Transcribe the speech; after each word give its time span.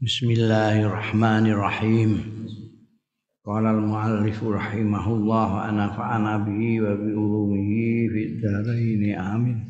Bismillahirrahmanirrahim. 0.00 2.24
Qala 3.44 3.76
al-muallif 3.76 4.40
rahimahullah 4.40 5.48
wa 5.52 5.68
nafa'ana 5.68 6.40
bihi 6.40 6.80
wa 6.80 6.96
bi 6.96 7.12
ulumihi 7.12 8.08
fid 8.08 8.40
dharain 8.40 9.12
amin. 9.20 9.60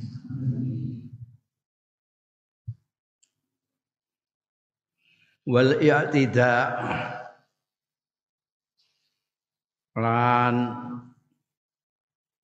Wal 5.51 5.83
i'tida 5.83 6.79
lan 9.99 10.55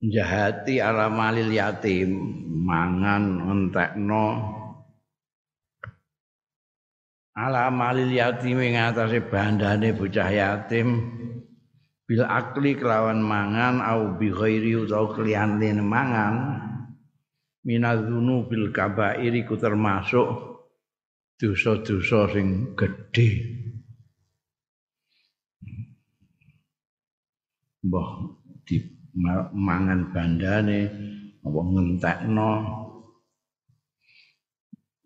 jahati 0.03 0.83
ala 0.83 1.07
malil 1.07 1.55
yatim 1.55 2.19
mangan 2.67 3.47
entekno 3.47 4.56
ala 7.37 7.69
malil 7.69 8.09
yatim 8.09 8.57
ing 8.57 8.81
atase 8.81 9.21
bandane 9.21 9.93
bocah 9.93 10.29
yatim. 10.33 10.89
Bil 12.07 12.23
akli 12.25 12.73
kelawan 12.73 13.21
mangan 13.21 13.83
au 13.83 14.17
bi 14.17 14.33
ghairi 14.33 14.73
utawa 14.73 15.13
kliyane 15.13 15.77
mangan. 15.77 16.35
Minadzunu 17.67 18.47
bil 18.49 18.71
kabairi 18.73 19.45
ku 19.45 19.59
termasuk 19.59 20.27
dosa-dosa 21.37 22.31
sing 22.33 22.73
gedhe. 22.73 23.29
Mbah 27.85 28.09
di 28.65 28.81
mangan 29.53 30.09
bandane 30.09 30.79
apa 31.43 31.59
ngentekno? 31.59 32.51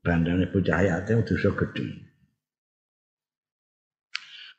Bandane 0.05 0.45
bocah 0.53 0.81
yatim 0.85 1.25
dosa 1.25 1.49
gedhe 1.57 2.10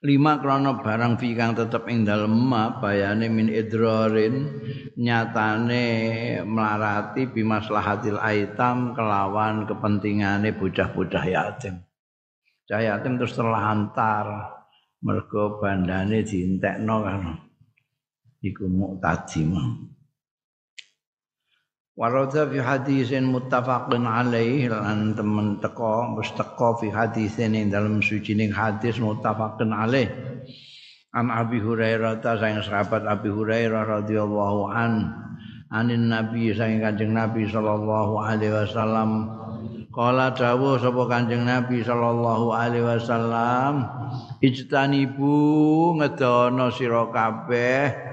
lima 0.02 0.42
krono 0.42 0.82
barang 0.82 1.14
fi 1.14 1.38
kang 1.38 1.54
tetep 1.54 1.86
ing 1.86 2.02
dalem 2.02 2.50
bayane 2.82 3.30
min 3.30 3.46
idrarin 3.46 4.50
nyatane 4.98 5.86
melarati 6.42 7.30
bimaslahatil 7.30 8.18
aitam 8.18 8.98
kelawan 8.98 9.62
kepentingane 9.62 10.58
bocah-bocah 10.58 11.24
yatim. 11.30 11.86
Bocah 12.66 12.82
yatim 12.82 13.14
terus 13.14 13.38
terlantar 13.38 14.26
mergo 15.06 15.62
bandane 15.62 16.26
dientekno 16.26 16.96
kan 17.06 17.22
iku 18.42 18.66
muktadi 18.66 19.46
mah. 19.46 20.01
Warada 21.92 22.48
fi 22.48 22.56
hadisin 22.56 23.28
muttafaqun 23.28 24.08
alaih 24.08 24.64
lan 24.72 25.12
temen 25.12 25.60
teko 25.60 26.16
wis 26.16 26.32
teko 26.32 26.80
fi 26.80 26.88
hadisin 26.88 27.52
ing 27.52 27.68
dalam 27.68 28.00
sucining 28.00 28.48
hadis 28.48 28.96
muttafaqun 28.96 29.76
alaih. 29.76 30.08
An 31.12 31.28
Abi 31.28 31.60
Hurairah 31.60 32.24
ta 32.24 32.40
sayang 32.40 32.64
sahabat 32.64 33.04
Abi 33.04 33.28
Hurairah 33.28 33.84
radhiyallahu 33.84 34.72
an 34.72 35.12
anin 35.68 36.08
Nabi 36.08 36.56
sayang 36.56 36.80
Kanjeng 36.80 37.12
Nabi 37.12 37.44
sallallahu 37.44 38.24
alaihi 38.24 38.56
wasallam 38.56 39.28
Kala 39.92 40.32
dawuh 40.32 40.80
sapa 40.80 41.04
Kanjeng 41.04 41.44
Nabi 41.44 41.84
sallallahu 41.84 42.56
alaihi 42.56 42.88
wasallam 42.88 43.84
ijtanibu 44.40 45.36
ngedono 46.00 46.72
sira 46.72 47.12
kabeh 47.12 48.11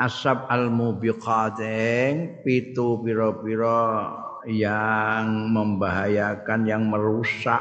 asab 0.00 0.48
al 0.48 0.72
mubiqating 0.72 2.40
pitu 2.40 2.96
pira-pira 3.04 4.08
yang 4.48 5.52
membahayakan 5.52 6.64
yang 6.64 6.88
merusak. 6.88 7.60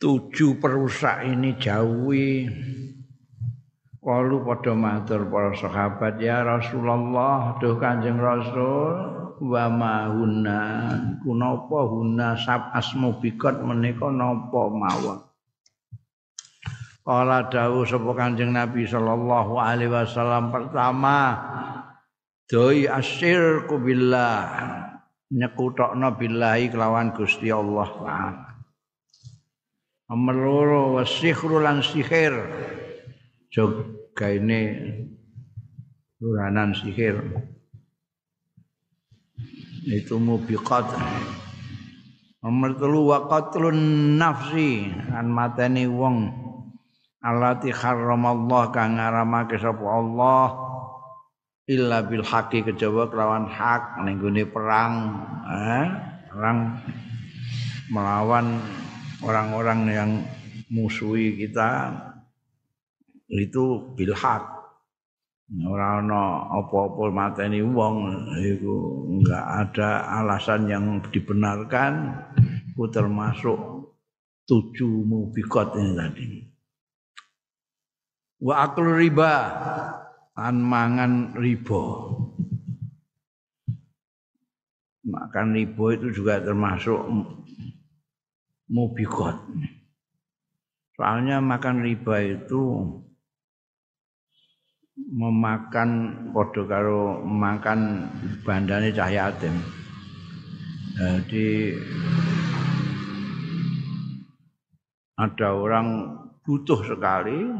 Tujuh 0.00 0.62
perusak 0.62 1.26
ini 1.26 1.58
jauhi. 1.58 2.46
Kalu 4.00 4.40
pada 4.48 4.72
matur 4.72 5.28
para 5.28 5.52
sahabat 5.52 6.16
ya 6.16 6.40
Rasulullah 6.40 7.60
duh 7.60 7.76
Kanjeng 7.76 8.16
Rasul 8.16 8.96
wa 9.44 9.66
ma 9.68 10.08
hunna? 10.08 10.64
Kunapa 11.20 11.84
hunna 11.84 12.32
sab 12.40 12.72
asmu 12.72 13.20
bikot 13.20 13.60
menika 13.60 14.08
napa 14.08 14.72
mawon 14.72 15.29
Kala 17.10 17.50
dawuh 17.50 17.82
sapa 17.82 18.14
Kanjeng 18.14 18.54
Nabi 18.54 18.86
sallallahu 18.86 19.58
alaihi 19.58 19.90
wasallam 19.90 20.54
pertama 20.54 21.34
doi 22.46 22.86
asyirku 22.86 23.82
billah 23.82 24.46
nyekutokno 25.34 26.06
billahi 26.14 26.70
kelawan 26.70 27.10
Gusti 27.10 27.50
Allah 27.50 27.90
taala. 27.98 28.48
Nomor 30.06 30.36
loro 30.38 30.82
wasihru 31.02 31.58
lan 31.58 31.82
sihir. 31.82 32.30
Joga 33.50 34.30
ini 34.30 34.70
luranan 36.22 36.78
sihir. 36.78 37.18
Itu 39.90 40.22
mubiqat. 40.22 40.86
Nomor 42.46 42.78
telu 42.78 43.10
wa 43.10 43.26
qatlun 43.26 44.14
nafsi 44.14 44.94
an 45.10 45.26
mateni 45.26 45.90
wong 45.90 46.49
allati 47.20 47.68
harramallah 47.68 48.72
kang 48.72 48.96
ngaramake 48.96 49.60
sapa 49.60 49.84
Allah 49.84 50.46
illa 51.68 52.00
bil 52.02 52.24
haqi 52.24 52.64
kejaba 52.64 53.12
kelawan 53.12 53.44
hak 53.44 54.00
ning 54.08 54.18
perang 54.48 55.20
eh 55.46 55.86
perang 56.32 56.80
melawan 57.92 58.56
orang-orang 59.20 59.80
yang 59.92 60.10
musuhi 60.72 61.36
kita 61.36 61.92
itu 63.28 63.94
bil 63.94 64.16
hak 64.16 64.42
ora 65.66 65.98
ana 65.98 66.46
apa-apa 66.46 67.10
mateni 67.10 67.58
wong 67.60 68.06
iku 68.38 68.76
enggak 69.18 69.44
ada 69.66 70.06
alasan 70.22 70.70
yang 70.70 71.02
dibenarkan 71.10 72.16
ku 72.78 72.86
termasuk 72.86 73.58
tujuh 74.46 75.04
mubikot 75.04 75.74
ini 75.74 75.90
tadi 75.98 76.49
wa 78.40 78.54
aklu 78.64 78.96
riba 78.96 79.32
an 80.36 80.56
mangan 80.64 81.36
riba. 81.36 81.84
Makan 85.00 85.56
riba 85.56 85.84
itu 85.96 86.12
juga 86.12 86.38
termasuk 86.44 87.00
mubikot 88.70 89.34
soalnya 90.94 91.42
makan 91.42 91.82
riba 91.82 92.38
itu 92.38 92.62
memakan 95.10 95.90
podo 96.30 96.68
karo 96.70 97.18
makan 97.26 98.06
bandane 98.46 98.94
cahyatin 98.94 99.58
jadi 101.00 101.74
ada 105.18 105.48
orang 105.56 105.88
butuh 106.46 106.78
sekali 106.86 107.50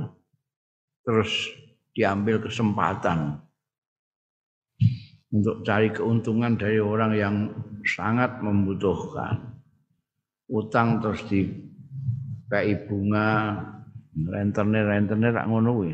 terus 1.05 1.49
diambil 1.97 2.41
kesempatan 2.41 3.41
untuk 5.31 5.63
cari 5.63 5.95
keuntungan 5.95 6.59
dari 6.59 6.83
orang 6.83 7.13
yang 7.15 7.35
sangat 7.87 8.43
membutuhkan. 8.43 9.63
Utang 10.51 10.99
terus 10.99 11.23
di 11.31 11.47
kayak 12.51 12.91
bunga, 12.91 13.55
rentenir 14.19 14.83
rentenir 14.83 15.31
tak 15.31 15.47
ngono. 15.47 15.87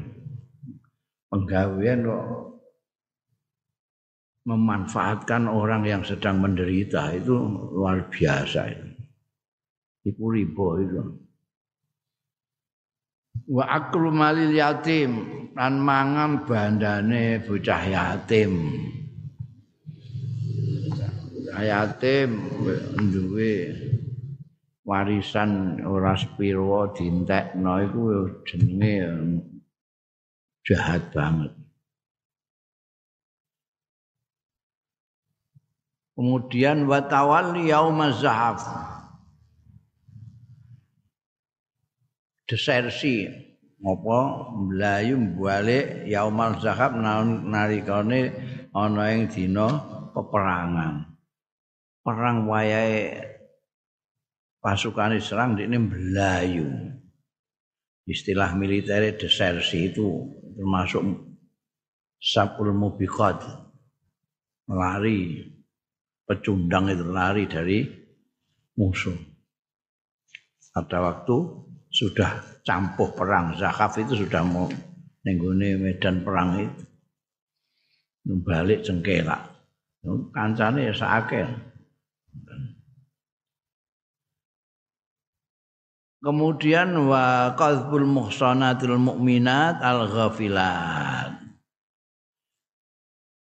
Penggawean 1.28 2.09
kok 2.09 2.25
memanfaatkan 4.47 5.50
orang 5.50 5.84
yang 5.84 6.00
sedang 6.06 6.41
menderita 6.41 7.12
itu 7.12 7.34
luar 7.77 8.09
biasa 8.09 8.61
itu. 8.72 8.89
Iku 10.06 10.22
riba 10.33 10.69
itu 10.81 11.26
wa 13.47 13.65
aklu 13.71 14.10
malil 14.10 14.51
yatim 14.51 15.10
lan 15.54 15.78
mangan 15.78 16.43
bandane 16.45 17.43
bocah 17.43 17.83
yatim. 17.87 18.54
Yatim 21.57 22.31
duwe 23.01 23.72
warisan 24.84 25.81
ora 25.89 26.13
spiro 26.13 26.93
dientekno 26.93 27.81
iku 27.81 28.03
jenenge 28.45 29.01
jahat 30.69 31.01
banget. 31.16 31.57
Kemudian 36.13 36.84
watawalli 36.84 37.72
yaumaz 37.72 38.21
zahaf 38.21 38.60
desersi 42.47 43.27
apa 43.83 44.19
mlayu 44.57 45.21
balik 45.37 46.09
yaumal 46.09 46.57
zahab 46.63 46.97
nalikane 46.97 48.33
ana 48.72 49.13
ing 49.13 49.28
dina 49.28 49.69
peperangan 50.16 51.16
perang 52.07 52.47
wayahe 52.47 53.37
pasukan 54.66 55.15
diserang 55.15 55.54
ini 55.59 55.78
belayu. 55.78 56.66
Istilah 58.07 58.54
militer 58.54 59.15
desersi 59.19 59.91
itu 59.91 60.27
termasuk 60.54 61.03
sapul 62.22 62.71
mubiqat 62.71 63.43
lari 64.71 65.43
pecundang 66.27 66.91
itu 66.91 67.07
lari 67.07 67.51
dari 67.51 67.83
musuh. 68.78 69.15
Pada 70.71 71.03
waktu 71.03 71.66
sudah 71.97 72.60
campuh 72.60 73.09
perang 73.16 73.57
Zakaf 73.57 73.97
itu 73.97 74.21
sudah 74.21 74.45
mau 74.45 74.69
nenggone 75.25 75.81
medan 75.81 76.21
perang 76.21 76.60
itu. 76.60 76.84
Balik 78.27 78.84
cengkelak. 78.84 79.48
Kancane 80.34 80.93
ya. 80.93 81.47
Kemudian 86.21 87.07
wa 87.07 87.54
qadzbul 87.54 88.03
muhsanatil 88.03 88.98
mukminat 88.98 89.78
al 89.78 90.10
ghafilat. 90.10 91.39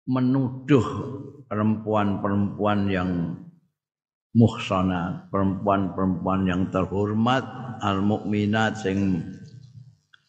Menuduh 0.06 0.88
perempuan-perempuan 1.48 2.80
yang 2.92 3.10
muhsanat, 4.36 5.32
perempuan-perempuan 5.32 6.44
yang 6.44 6.68
terhormat 6.68 7.48
al 7.80 8.04
mukminat 8.04 8.76
sing 8.76 9.24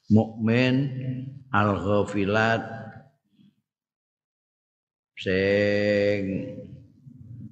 mukmin 0.06 0.94
al 1.50 1.74
ghafilat 1.74 2.62
sing 5.18 6.22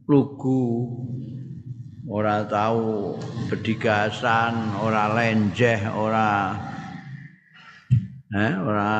lugu 0.07 0.95
ora 2.07 2.47
tahu 2.47 3.19
bedigasan, 3.51 4.79
ora 4.79 5.11
lenjeh, 5.11 5.91
ora 5.91 6.55
eh 8.31 8.55
ora 8.63 8.91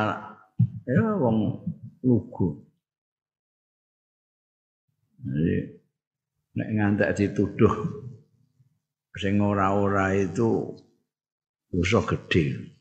ya 0.83 1.15
wong 1.15 1.63
lugu. 2.03 2.65
Jadi 5.25 5.74
nek 6.55 6.69
ngantek 6.71 7.13
dituduh 7.19 7.75
sing 9.15 9.39
ora-ora 9.39 10.15
itu 10.15 10.75
dosa 11.71 12.03
gede. 12.03 12.75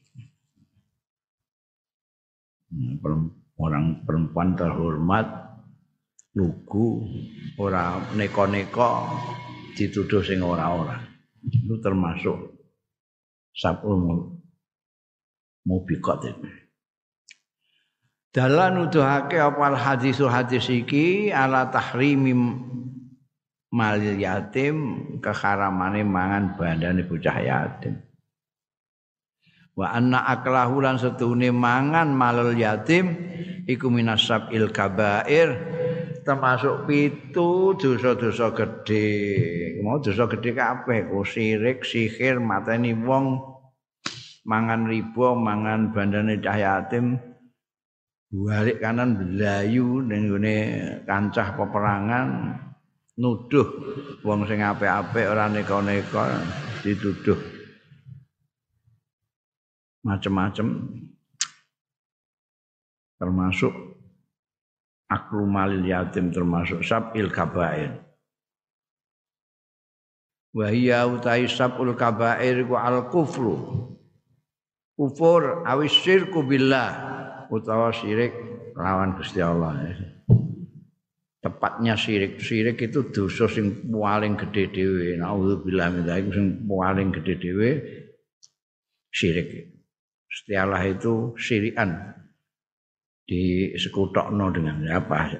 Orang 3.54 4.02
perempuan 4.02 4.58
terhormat 4.58 5.26
lugu 6.34 7.06
ora 7.58 8.02
neko-neko 8.18 9.06
dituduh 9.78 10.22
sing 10.22 10.42
ora-ora. 10.42 10.98
Itu 11.46 11.78
termasuk 11.78 12.38
sabul 13.54 14.34
mubiqat 15.62 16.18
itu. 16.30 16.48
Dalan 18.34 18.82
nuduhake 18.82 19.38
apa 19.38 19.78
hadis 19.78 20.18
hadis 20.18 20.66
iki 20.66 21.30
ala 21.30 21.70
tahrimi 21.70 22.34
mal 23.74 23.98
yatim 23.98 25.02
keharamane 25.18 26.06
mangan 26.06 26.54
bandane 26.54 27.02
bocah 27.02 27.38
yatim. 27.42 27.98
Wa 29.74 29.98
anna 29.98 30.22
aklahu 30.30 30.78
lan 30.78 31.02
setune 31.02 31.50
mangan 31.50 32.14
malul 32.14 32.54
yatim 32.54 33.10
iku 33.66 33.90
minasab 33.90 34.54
il 34.54 34.70
kabair 34.70 35.58
termasuk 36.22 36.86
pitu 36.86 37.74
dosa-dosa 37.74 38.54
gede. 38.54 39.10
Mau 39.82 40.00
dosa 40.00 40.24
gede 40.30 40.56
kabeh, 40.56 41.10
ku 41.10 41.20
sirik, 41.20 41.84
sihir, 41.84 42.40
mateni 42.40 42.96
wong, 42.96 43.42
mangan 44.48 44.88
riba, 44.88 45.36
mangan 45.36 45.92
bandane 45.92 46.40
cah 46.40 46.56
yatim, 46.56 47.20
balik 48.32 48.80
kanan 48.80 49.20
belayu 49.20 50.00
ning 50.00 50.32
kancah 51.04 51.54
peperangan 51.60 52.28
nuduh. 53.18 53.68
Wong 54.26 54.46
sing 54.48 54.62
apik-apik 54.62 55.26
ora 55.28 55.46
neka-neka 55.50 56.42
dituduh. 56.82 57.38
Macem-macem. 60.04 60.68
Termasuk 63.14 63.72
aklu 65.08 65.46
malil 65.46 65.86
yatim 65.86 66.34
termasuk 66.34 66.82
sab'il 66.82 67.30
kabair. 67.30 68.02
Wa 70.54 70.70
hiya 70.70 71.06
utai 71.10 71.50
sab'ul 71.50 71.98
kabair 71.98 72.62
ku 72.66 72.78
al 72.78 73.10
kufru 73.10 73.58
kufur 74.94 75.66
awis 75.66 75.94
syirku 75.94 76.46
billah. 76.46 77.14
Utawa 77.52 77.92
syirik 77.92 78.34
lawan 78.74 79.14
Gusti 79.14 79.38
Allah 79.38 79.78
tepatnya 81.44 81.92
syirik. 81.92 82.40
Itu 82.80 83.12
dosa 83.12 83.44
sing 83.52 83.84
paling 83.92 84.40
gede 84.40 84.72
dhewe. 84.72 85.20
Naudzubillah 85.20 85.92
min 85.92 86.02
dzalik 86.08 86.32
sing 86.32 86.46
paling 86.64 87.12
gede 87.12 87.34
dhewe 87.36 87.70
syirik. 89.12 89.76
Gusti 90.24 90.56
Allah 90.56 90.80
itu 90.88 91.36
syirikan. 91.36 92.16
Disekutokno 93.28 94.48
dengan 94.52 94.80
apa? 94.88 95.36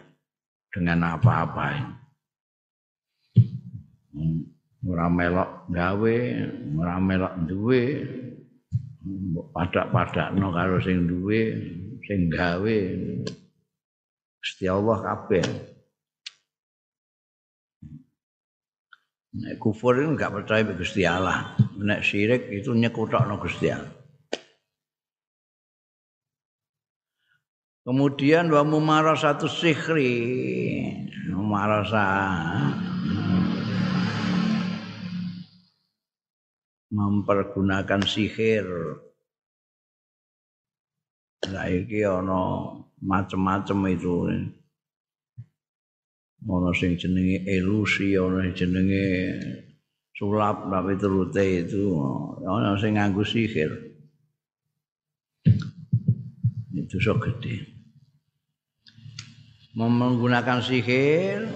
Dengan 0.69 1.17
apa-apa 1.17 2.05
ora 4.85 5.09
melok 5.09 5.51
gawe 5.73 6.17
ora 6.77 6.97
melok 7.01 7.35
duwe 7.49 7.83
padak-padakno 9.53 10.53
karo 10.53 10.77
sing 10.81 11.09
duwe 11.09 11.41
sing 12.05 12.29
gawe. 12.29 12.79
Gusti 14.45 14.69
Allah 14.69 14.97
kabeh 15.01 15.45
Nek 19.35 19.59
kufur 19.59 19.99
itu 19.99 20.15
enggak 20.15 20.31
percaya 20.31 20.63
Gusti 20.63 21.03
Allah. 21.03 21.59
Nek 21.75 22.07
syirik 22.07 22.55
itu 22.55 22.71
nyekutokno 22.71 23.35
Gusti 23.43 23.67
Allah. 23.67 23.91
Kemudian 27.85 28.49
wa 28.49 28.65
satu 29.19 29.51
sihri. 29.51 30.15
Mumarasa 31.35 32.07
mempergunakan 36.95 38.01
sihir. 38.07 38.65
Lah 41.51 41.69
iki 41.69 42.07
ana 42.07 42.73
macem-macem 43.03 43.79
itu. 43.91 44.31
Ana 46.45 46.71
sing 46.77 47.01
jenenge 47.01 47.41
ilusi, 47.49 48.21
ana 48.21 48.53
jenenge 48.53 49.05
sulap 50.13 50.69
tapi 50.69 50.95
terute 51.01 51.65
itu 51.65 51.97
ana 52.45 52.77
sing 52.77 53.01
nganggo 53.01 53.25
sihir. 53.25 53.73
Itu 56.75 57.01
sok 57.01 57.29
gede. 57.29 57.75
menggunakan 59.75 60.63
sihir 60.63 61.51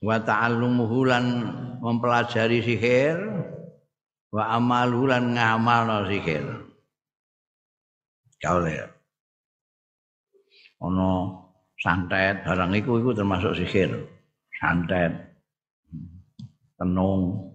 wa 0.00 0.16
ta'allumuhu 0.16 1.00
lan 1.04 1.24
mempelajari 1.84 2.64
sihir 2.64 3.20
wa 4.32 4.56
amaluhu 4.56 5.12
lan 5.12 5.36
ngamalno 5.36 6.08
sihir 6.08 6.64
kaule 8.40 8.88
ono 10.80 11.39
santet 11.80 12.44
barang 12.44 12.72
iku 12.76 13.00
iku 13.00 13.10
termasuk 13.16 13.56
sihir. 13.56 13.90
Santet. 14.60 15.12
Tenung. 16.76 17.50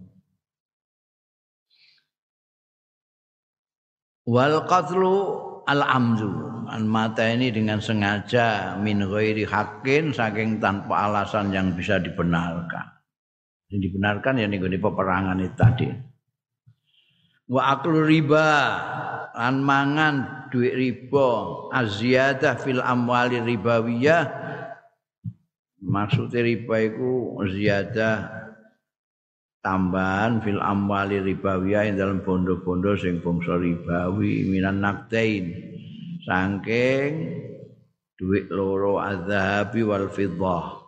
Wal 4.26 4.66
qatlu 4.66 5.14
al 5.70 5.82
amzu 5.86 6.30
an 6.66 6.90
mata 6.90 7.30
ini 7.30 7.54
dengan 7.54 7.78
sengaja 7.78 8.74
min 8.82 9.06
ghairi 9.06 9.46
hakin 9.46 10.10
saking 10.10 10.58
tanpa 10.58 11.10
alasan 11.10 11.54
yang 11.54 11.78
bisa 11.78 12.02
dibenarkan. 12.02 12.90
Yang 13.70 13.90
dibenarkan 13.90 14.42
ya 14.42 14.46
nih 14.50 14.82
peperangan 14.82 15.38
itu 15.42 15.58
tadi. 15.58 15.88
Wa 17.46 17.78
aklu 17.78 18.02
riba 18.02 18.48
an 19.36 19.62
mangan 19.62 20.16
duit 20.50 20.74
riba. 20.74 21.32
Aziyadah 21.76 22.56
fil 22.60 22.80
amwali 22.80 23.44
ribawiyah. 23.44 24.24
Maksudnya 25.86 26.42
riba 26.42 26.76
itu 26.82 27.38
ziyadah 27.46 28.26
tambahan 29.62 30.42
fil 30.42 30.64
amwali 30.64 31.22
ribawiyah 31.22 31.92
yang 31.92 32.00
dalam 32.00 32.20
bondo-bondo 32.26 32.98
sing 32.98 33.22
bangsa 33.22 33.60
ribawi 33.60 34.48
minan 34.50 34.82
naktain. 34.82 35.54
Saking 36.26 37.12
duit 38.18 38.50
loro 38.50 38.98
azhabi 38.98 39.84
wal 39.86 40.08
fiddah 40.10 40.82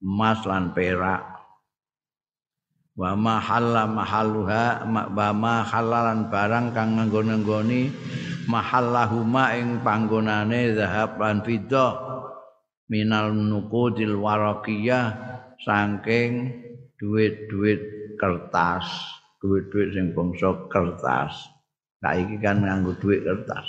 emas 0.00 0.40
lan 0.48 0.72
perak 0.72 1.39
wa 3.00 3.16
ma 3.16 3.40
halla 3.40 3.88
mahalluha 3.88 4.84
wa 4.92 5.28
ma 5.32 5.64
halalan 5.64 6.28
barang 6.28 6.76
kang 6.76 7.00
nganggo-nggoni 7.00 7.88
mahallahuma 8.44 9.56
ing 9.56 9.80
panggonane 9.80 10.76
zahab 10.76 11.16
lan 11.16 11.40
fiddah 11.40 11.96
minal 12.92 13.32
nuqudil 13.32 14.20
waraqiyah 14.20 15.16
saking 15.64 16.60
duit-duit 17.00 17.80
kertas 18.20 19.16
duit-duit 19.40 19.96
sing 19.96 20.12
bangsa 20.12 20.68
kertas. 20.68 21.48
Saiki 22.00 22.36
kan 22.40 22.60
nganggo 22.60 22.96
duit 23.00 23.24
kertas. 23.24 23.66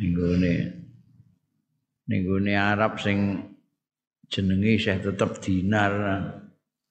Ning 0.00 0.16
gone 0.16 0.54
ning 2.08 2.20
gone 2.24 2.52
Arab 2.56 2.96
sing 2.96 3.44
jenenge 4.32 4.80
isih 4.80 4.96
tetep 5.04 5.36
dinar 5.44 5.92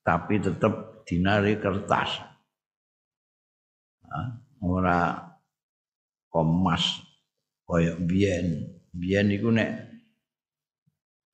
tapi 0.06 0.38
tetep 0.38 0.97
dinari 1.08 1.56
kertas. 1.56 2.20
Ora 4.60 5.16
komas 6.28 7.00
kaya 7.64 7.96
biyen. 7.96 8.76
Biyen 8.92 9.32
iku 9.32 9.56
nek 9.56 9.72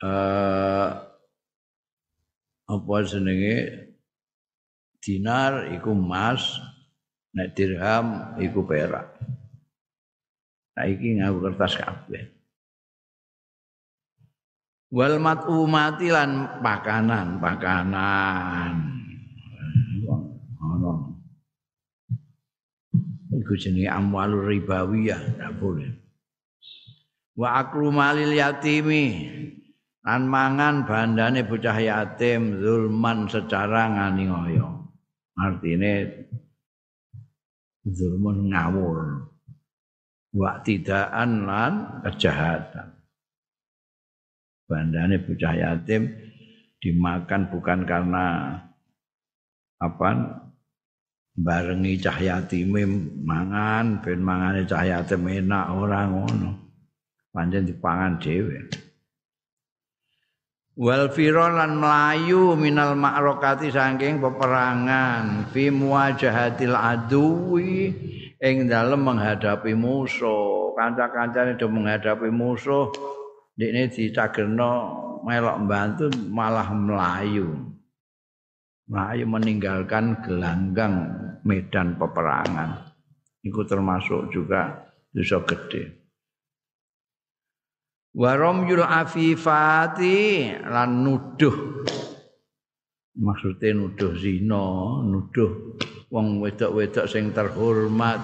eh 0.04 0.90
apa 2.64 2.96
jenenge 3.08 3.58
dinar 5.04 5.74
iku 5.74 5.96
emas, 5.96 6.62
nek 7.34 7.58
dirham 7.58 8.38
iku 8.38 8.62
perak. 8.68 9.10
Saiki 10.78 11.18
nganggo 11.18 11.50
kertas 11.50 11.74
kabeh. 11.80 12.24
Wal 14.94 15.18
mat'umati 15.18 16.14
lan 16.14 16.62
pakanan, 16.62 17.42
pakanan. 17.42 18.94
ono. 20.64 20.94
Iku 23.44 23.60
jenenge 23.60 23.92
amwalur 23.92 24.48
ribawiyah, 24.48 25.36
enggak 25.36 25.52
boleh. 25.60 25.92
Wa 27.36 27.60
aklu 27.60 27.92
malil 27.92 28.32
yatimi 28.32 29.28
lan 30.00 30.32
mangan 30.32 30.88
bandane 30.88 31.44
bocah 31.44 31.76
yatim 31.76 32.64
zulman 32.64 33.28
secara 33.28 33.92
nganiaya. 33.92 34.64
Artine 35.36 36.24
zulmun 37.84 38.48
ngawur. 38.48 39.28
Wa 40.32 40.64
tidaan 40.64 41.44
lan 41.44 41.74
kejahatan. 42.08 42.96
Bandane 44.72 45.20
bocah 45.20 45.52
yatim 45.52 46.16
dimakan 46.80 47.52
bukan 47.52 47.80
karena 47.84 48.56
apa 49.84 50.10
barengi 51.34 51.98
cahyatime 51.98 52.86
mangan 53.26 54.00
ben 54.06 54.22
mangane 54.22 54.64
cahyatim 54.70 55.26
enak 55.26 55.66
ora 55.74 56.06
ngono. 56.06 56.52
Pancen 57.34 57.66
dipangan 57.66 58.22
dhewe. 58.22 58.70
Wal 60.78 61.10
melayu 61.10 62.54
minal 62.54 62.94
ma'rokati 62.94 63.74
saking 63.74 64.22
peperangan. 64.22 65.50
Fi 65.50 65.74
muwajahatil 65.74 66.78
aduwi 66.78 67.90
ing 68.38 68.70
dalem 68.70 69.02
menghadapi 69.02 69.74
musuh. 69.74 70.74
Kanca-kancane 70.78 71.58
do 71.58 71.70
menghadapi 71.70 72.30
musuh 72.34 72.90
ndekne 73.54 73.90
dicagerno 73.94 74.72
melok 75.22 75.58
bantu 75.70 76.10
malah 76.34 76.74
melayu 76.74 77.54
melayu 78.90 79.26
meninggalkan 79.30 80.20
gelanggang 80.26 81.23
medan 81.44 82.00
peperangan. 82.00 82.92
Itu 83.44 83.68
termasuk 83.68 84.32
juga 84.32 84.88
dosa 85.12 85.44
gede. 85.44 86.04
Warom 88.14 88.70
yul 88.70 88.86
afifati 88.86 90.50
lan 90.64 91.02
nuduh. 91.04 91.84
Maksudnya 93.14 93.78
nuduh 93.78 94.14
zina, 94.18 95.02
nuduh 95.06 95.78
wong 96.10 96.42
wedok-wedok 96.42 97.06
sing 97.10 97.34
terhormat. 97.34 98.22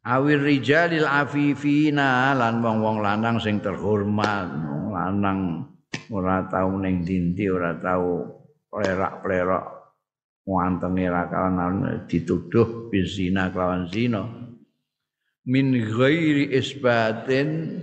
Awir 0.00 0.42
rijalil 0.42 1.06
afifina 1.06 2.32
lan 2.34 2.64
wong-wong 2.64 3.04
lanang 3.04 3.36
sing 3.38 3.60
terhormat, 3.60 4.48
lanang 4.90 5.70
ora 6.08 6.46
tau 6.48 6.78
ning 6.80 7.04
dinti, 7.04 7.46
ora 7.46 7.76
tau 7.78 8.26
plerak-plerak 8.70 9.79
wantene 10.50 11.06
rakalan 11.06 12.02
dituduh 12.10 12.90
bizina 12.90 13.54
kelawan 13.54 13.86
zina. 13.86 14.26
Min 15.46 15.72
ghairi 15.78 16.50
isbatin 16.50 17.78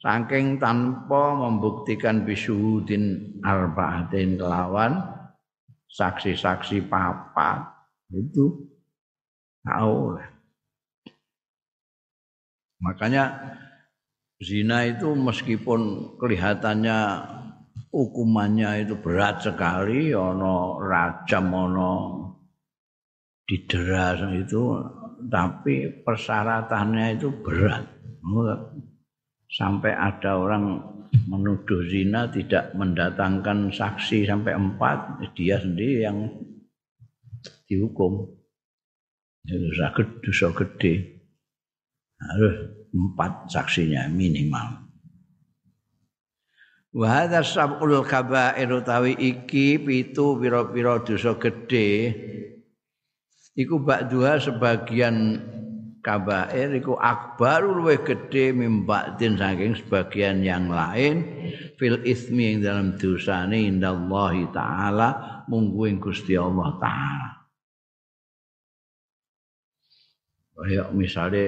saking 0.00 0.56
tanpa 0.56 1.36
membuktikan 1.36 2.24
bisuhudin 2.24 3.36
arbaatin 3.44 4.40
kelawan 4.40 5.04
saksi-saksi 5.92 6.88
papat. 6.88 7.68
Itu 8.10 8.70
tahu 9.66 10.16
makanya 12.80 13.24
zina 14.38 14.84
itu 14.86 15.10
meskipun 15.16 16.12
kelihatannya 16.20 16.98
hukumannya 17.96 18.84
itu 18.84 19.00
berat 19.00 19.40
sekali 19.40 20.12
ono 20.12 20.76
rajam 20.76 21.48
ono 21.48 21.92
didera 23.48 24.12
itu 24.36 24.76
tapi 25.32 26.04
persyaratannya 26.04 27.16
itu 27.16 27.32
berat. 27.40 27.88
Sampai 29.46 29.94
ada 29.96 30.36
orang 30.36 30.82
menuduh 31.30 31.86
zina 31.88 32.28
tidak 32.28 32.74
mendatangkan 32.76 33.72
saksi 33.72 34.28
sampai 34.28 34.52
empat 34.52 35.24
dia 35.32 35.56
sendiri 35.56 36.04
yang 36.04 36.28
dihukum. 37.64 38.28
Itu 39.46 39.70
sakit 39.72 40.20
dosa 40.20 40.50
gede. 40.52 40.94
Harus 42.18 42.54
empat 42.90 43.48
saksinya 43.48 44.10
minimal 44.10 44.85
Wa 46.94 47.06
hadza 47.10 47.42
sab'ul 47.42 48.04
kaba'ir 48.06 48.70
utawi 48.70 49.18
iki 49.18 49.80
pitu 49.82 50.38
pira-pira 50.38 51.02
dosa 51.02 51.34
gedhe. 51.34 52.14
Iku 53.56 53.80
ba'duha 53.80 54.36
sebagian 54.36 55.40
kabair 56.06 56.70
iku 56.78 56.94
akbarul 56.94 57.82
luwih 57.82 58.04
gedhe 58.06 58.54
mimba'din 58.54 59.34
saking 59.34 59.74
sebagian 59.74 60.46
yang 60.46 60.70
lain. 60.70 61.26
Fil 61.74 62.04
ismi 62.06 62.54
yang 62.54 62.62
dalam 62.62 62.88
dosane 62.94 63.66
indallahi 63.66 64.46
taala 64.54 65.42
munggu 65.50 65.90
ing 65.90 65.98
Gusti 65.98 66.38
Allah 66.38 66.78
taala. 66.78 67.30
Kayak 70.56 70.88
misalnya 70.96 71.44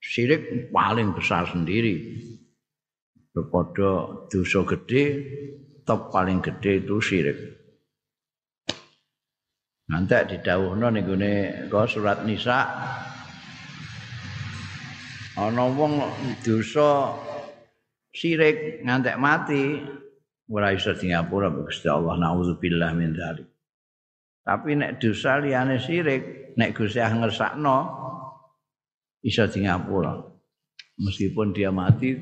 syirik 0.00 0.72
paling 0.72 1.12
besar 1.12 1.44
sendiri 1.48 2.16
Kepada 3.34 3.90
dosa 4.30 4.62
gede, 4.62 5.04
top 5.82 6.14
paling 6.14 6.38
gede 6.38 6.86
itu 6.86 7.02
syirik. 7.02 7.38
Nanti 9.90 10.16
di 10.30 10.36
dawuhno 10.38 10.86
nih 10.94 11.66
kau 11.66 11.82
surat 11.84 12.22
nisa. 12.22 12.62
Ana 15.34 15.66
wong 15.66 15.98
dosa 16.46 17.10
syirik 18.14 18.86
ngantek 18.86 19.18
mati 19.18 19.82
ora 20.46 20.70
iso 20.70 20.94
di 20.94 21.10
ngapura 21.10 21.50
Gusti 21.50 21.90
Allah 21.90 22.14
naudzubillah 22.14 22.94
min 22.94 23.18
dzalik. 23.18 23.50
Tapi 24.46 24.78
nek 24.78 25.02
dosa 25.02 25.42
liyane 25.42 25.82
syirik, 25.82 26.54
nek 26.54 26.70
Gusti 26.70 27.02
Allah 27.02 27.26
ngersakno 27.26 27.78
iso 29.26 29.42
di 29.50 29.58
ngapura. 29.66 30.14
Meskipun 31.02 31.50
dia 31.50 31.74
mati 31.74 32.14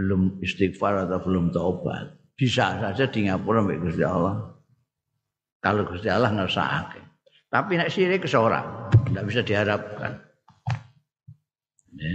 belum 0.00 0.40
istighfar 0.40 1.04
atau 1.04 1.20
belum 1.20 1.52
taubat. 1.52 2.16
Bisa 2.32 2.80
saja 2.80 3.04
di 3.04 3.28
ngapura 3.28 3.60
mbak 3.60 3.84
Gusti 3.84 4.00
Allah. 4.00 4.56
Kalau 5.60 5.84
Gusti 5.84 6.08
Allah 6.08 6.32
ngersakake 6.32 7.10
tapi 7.50 7.74
nek 7.74 7.90
syirik 7.90 8.22
seorang 8.30 8.94
tidak 9.10 9.26
bisa 9.26 9.40
diharapkan. 9.42 10.22
Ya. 11.98 12.14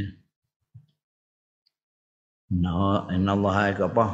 No, 2.56 3.12
inna 3.12 3.36
Allah 3.36 3.76
apa? 3.76 4.06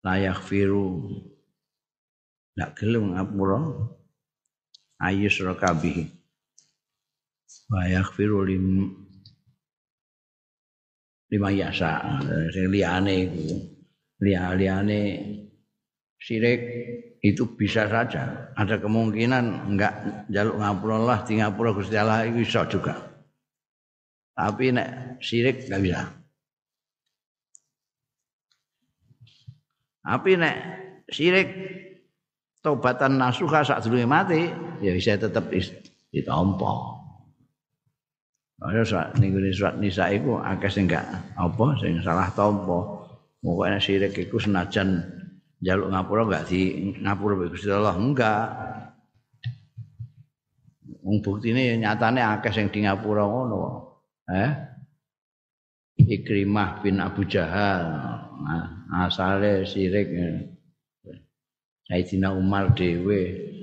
Layak 0.00 0.40
firu 0.40 1.12
Tidak 2.56 2.70
gelem 2.80 3.12
ngapura. 3.12 3.60
Ayus 4.98 5.36
rokabihi 5.44 6.08
Layak 7.68 8.16
firu 8.16 8.48
lim 8.48 8.96
lima 11.28 11.48
yasa 11.52 12.20
sing 12.52 12.72
liyane 12.72 13.14
iku 13.28 13.44
liyane 14.24 15.00
Syirik 16.18 16.60
itu 17.22 17.54
bisa 17.54 17.86
saja 17.86 18.50
ada 18.58 18.74
kemungkinan 18.82 19.70
enggak 19.70 20.26
jaluk 20.26 20.58
ngapura 20.58 20.94
Allah 20.98 21.18
di 21.22 21.38
ngapura 21.38 21.70
Gusti 21.70 21.94
Allah 21.94 22.26
itu 22.26 22.42
bisa 22.42 22.66
juga. 22.66 22.94
Tapi 24.34 24.74
nek 24.74 25.22
syirik 25.22 25.70
enggak 25.70 25.82
bisa. 25.82 26.02
Tapi 30.02 30.30
nek 30.42 30.56
syirik 31.06 31.48
tobatan 32.66 33.22
nasuha 33.22 33.62
saat 33.62 33.86
dulu 33.86 34.02
mati 34.02 34.50
ya 34.82 34.90
bisa 34.90 35.14
tetap 35.14 35.54
ditompo. 36.10 36.97
Ada 38.58 38.82
surat 38.82 39.08
ning 39.22 39.38
surat 39.54 39.78
nisa 39.78 40.10
iku 40.10 40.42
akeh 40.42 40.66
sing 40.66 40.90
enggak 40.90 41.06
apa 41.38 41.66
sing 41.78 42.02
salah 42.02 42.26
tompo. 42.34 43.06
Pokoknya 43.38 43.78
syirik 43.78 44.18
iku 44.18 44.42
senajan 44.42 44.98
jaluk 45.62 45.94
ngapura 45.94 46.26
enggak 46.26 46.44
di 46.50 46.90
ngapura 46.98 47.46
Gusti 47.46 47.70
Allah 47.70 47.94
enggak. 47.94 48.46
Wong 51.06 51.22
buktine 51.22 51.78
nyatane 51.78 52.18
akeh 52.18 52.50
sing 52.50 52.66
di 52.74 52.82
ngapura 52.82 53.22
ngono. 53.30 53.62
Eh? 54.26 54.50
Ikrimah 55.98 56.82
bin 56.82 56.98
Abu 56.98 57.30
Jahal. 57.30 57.84
Nah, 58.42 58.66
asale 59.06 59.62
syirik. 59.66 60.10
Sayyidina 61.88 62.36
Umar 62.36 62.76
dewe, 62.76 63.20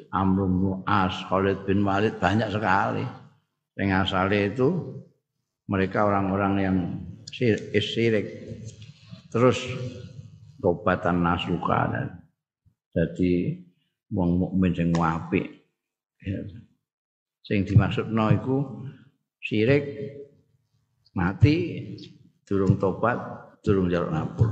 Amr 0.09 0.49
bin 0.49 0.81
As, 0.89 1.13
Khalid 1.29 1.67
bin 1.69 1.85
Walid 1.85 2.17
banyak 2.17 2.49
sekali. 2.49 3.24
Yang 3.75 3.89
asalnya 4.07 4.39
itu 4.55 4.67
mereka 5.67 6.07
orang-orang 6.07 6.53
yang 6.63 6.77
syirik. 7.27 8.27
Terus 9.27 9.59
tobatan 10.63 11.19
nasuka 11.21 11.91
dan 11.91 12.07
jadi 12.95 13.59
wong 14.15 14.29
mukmin 14.39 14.71
sing 14.71 14.89
apik. 14.95 15.67
Ya. 16.23 16.39
Sing 17.43 17.67
dimaksudno 17.67 18.31
iku 18.31 18.57
syirik 19.43 19.83
mati 21.11 21.55
durung 22.47 22.79
tobat, 22.79 23.19
durung 23.59 23.91
jaluk 23.91 24.15
ngapur. 24.15 24.49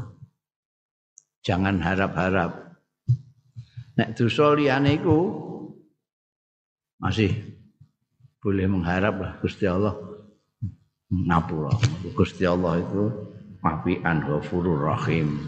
Jangan 1.43 1.79
harap-harap. 1.79 2.75
Nek 3.93 4.17
dosa 4.17 4.57
liyane 4.57 4.99
iku 4.99 5.19
masih 6.97 7.52
boleh 8.43 8.67
mengharap 8.67 9.15
lah 9.23 9.31
Gusti 9.39 9.63
Allah 9.63 9.95
ngapura. 11.07 11.71
Gusti 12.11 12.43
Allah 12.43 12.83
itu 12.83 13.03
mafian 13.63 14.19
ghafurur 14.19 14.91
rahim. 14.91 15.39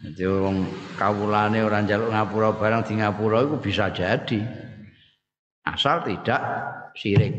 Jadi 0.00 0.24
orang 0.24 0.64
kawulane 0.96 1.60
orang 1.60 1.84
jaluk 1.84 2.08
ngapura 2.08 2.56
barang 2.56 2.88
di 2.88 2.94
ngapura 2.96 3.44
itu 3.44 3.56
bisa 3.60 3.92
jadi. 3.92 4.40
Asal 5.60 6.08
tidak 6.08 6.40
syirik. 6.96 7.36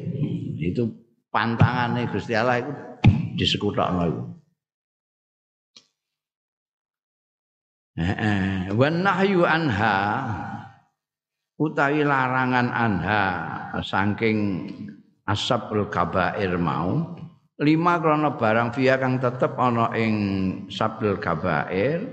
Itu 0.61 0.93
pantangannya 1.33 2.05
Gusti 2.13 2.37
Allah 2.37 2.61
itu 2.61 2.71
disekutakno 3.33 4.03
itu. 4.05 4.23
Eh, 7.97 8.69
wan 8.77 9.01
nahyu 9.01 9.41
anha 9.41 9.97
utawi 11.57 12.05
larangan 12.05 12.69
anha 12.69 13.25
saking 13.81 14.69
asabul 15.25 15.89
kabair 15.89 16.53
mau 16.55 17.17
lima 17.57 17.97
krono 17.97 18.37
barang 18.37 18.69
via 18.77 19.01
kang 19.01 19.17
tetep 19.17 19.57
ana 19.57 19.89
ing 19.97 20.13
sabul 20.69 21.17
kabair 21.17 22.05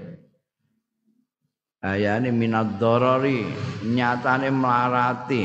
ayane 1.84 2.32
minad 2.32 2.80
dorori 2.80 3.44
nyatane 3.84 4.48
melarati 4.48 5.44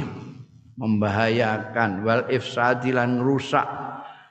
membahayakan 0.80 2.08
wal 2.08 2.24
ifsadi 2.32 2.96
lan 2.96 3.20
rusak 3.20 3.68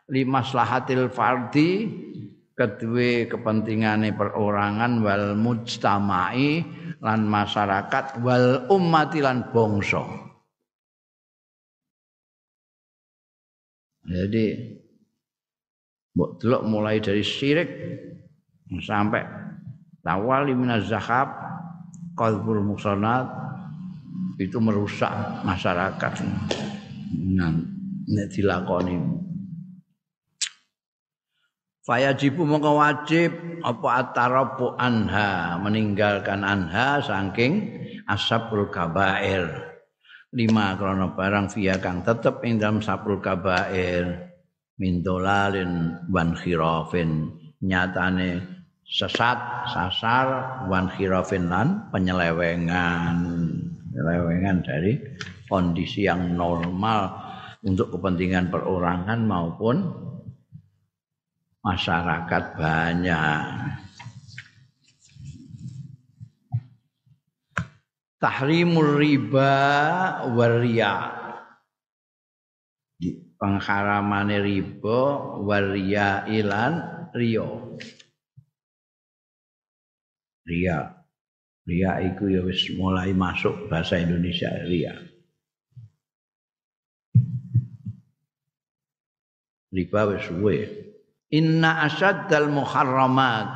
limaslahatil 0.08 1.12
fardi 1.12 1.92
kedua 2.56 3.28
kepentingane 3.28 4.16
perorangan 4.16 5.04
wal 5.04 5.36
mujtamai 5.36 6.64
lan 6.98 7.26
masyarakat 7.26 8.18
wal 8.22 8.66
ummati 8.70 9.22
lan 9.22 9.50
bangsa. 9.54 10.02
Jadi 14.08 14.44
mbok 16.16 16.40
delok 16.40 16.62
mulai 16.64 16.98
dari 16.98 17.20
syirik 17.20 17.70
sampai 18.80 19.22
tawali 20.00 20.56
minaz 20.56 20.88
zahab 20.88 21.28
qalbul 22.16 22.64
musanat 22.64 23.28
itu 24.40 24.56
merusak 24.58 25.12
masyarakat. 25.44 26.12
Nah, 27.36 27.52
dilakoni 28.32 28.96
Fayajibu 31.88 32.44
mongko 32.44 32.76
wajib 32.76 33.32
apa 33.64 33.88
atarabu 34.04 34.76
anha 34.76 35.56
meninggalkan 35.56 36.44
anha 36.44 37.00
saking 37.00 37.80
asabul 38.04 38.68
kabair. 38.68 39.48
Lima 40.36 40.76
krono 40.76 41.16
barang 41.16 41.48
via 41.56 41.80
kang 41.80 42.04
tetep 42.04 42.44
ing 42.44 42.60
dalam 42.60 42.84
sabul 42.84 43.24
kabair. 43.24 44.28
Min 44.76 45.00
dolalin 45.00 46.04
wan 46.12 46.36
khirafin. 46.36 47.32
Nyatane 47.64 48.36
sesat 48.84 49.72
sasar 49.72 50.68
wan 50.68 50.92
khirafin 50.92 51.48
lan 51.48 51.88
penyelewengan. 51.88 53.16
Penyelewengan 53.88 54.56
dari 54.60 54.92
kondisi 55.48 56.04
yang 56.04 56.36
normal 56.36 57.16
untuk 57.64 57.96
kepentingan 57.96 58.52
perorangan 58.52 59.24
maupun 59.24 59.76
masyarakat 61.62 62.44
banyak. 62.54 63.42
Tahrimul 68.18 68.98
riba 68.98 69.52
waria. 70.34 71.14
Pengharamane 73.38 74.42
riba 74.42 75.00
waria 75.46 76.26
ilan 76.26 77.06
rio. 77.14 77.78
Ria. 80.42 80.98
Ria 81.68 81.92
itu 82.02 82.32
ya 82.32 82.42
wis 82.42 82.66
mulai 82.74 83.14
masuk 83.14 83.70
bahasa 83.70 84.02
Indonesia 84.02 84.50
ria. 84.66 84.98
Riba 89.70 90.00
wis 90.10 90.26
suwe. 90.26 90.87
Inna 91.28 91.84
asyaddal 91.84 92.48
muharramat. 92.48 93.48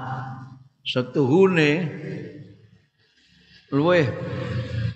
Setuhune 0.83 1.89
luweh 3.73 4.07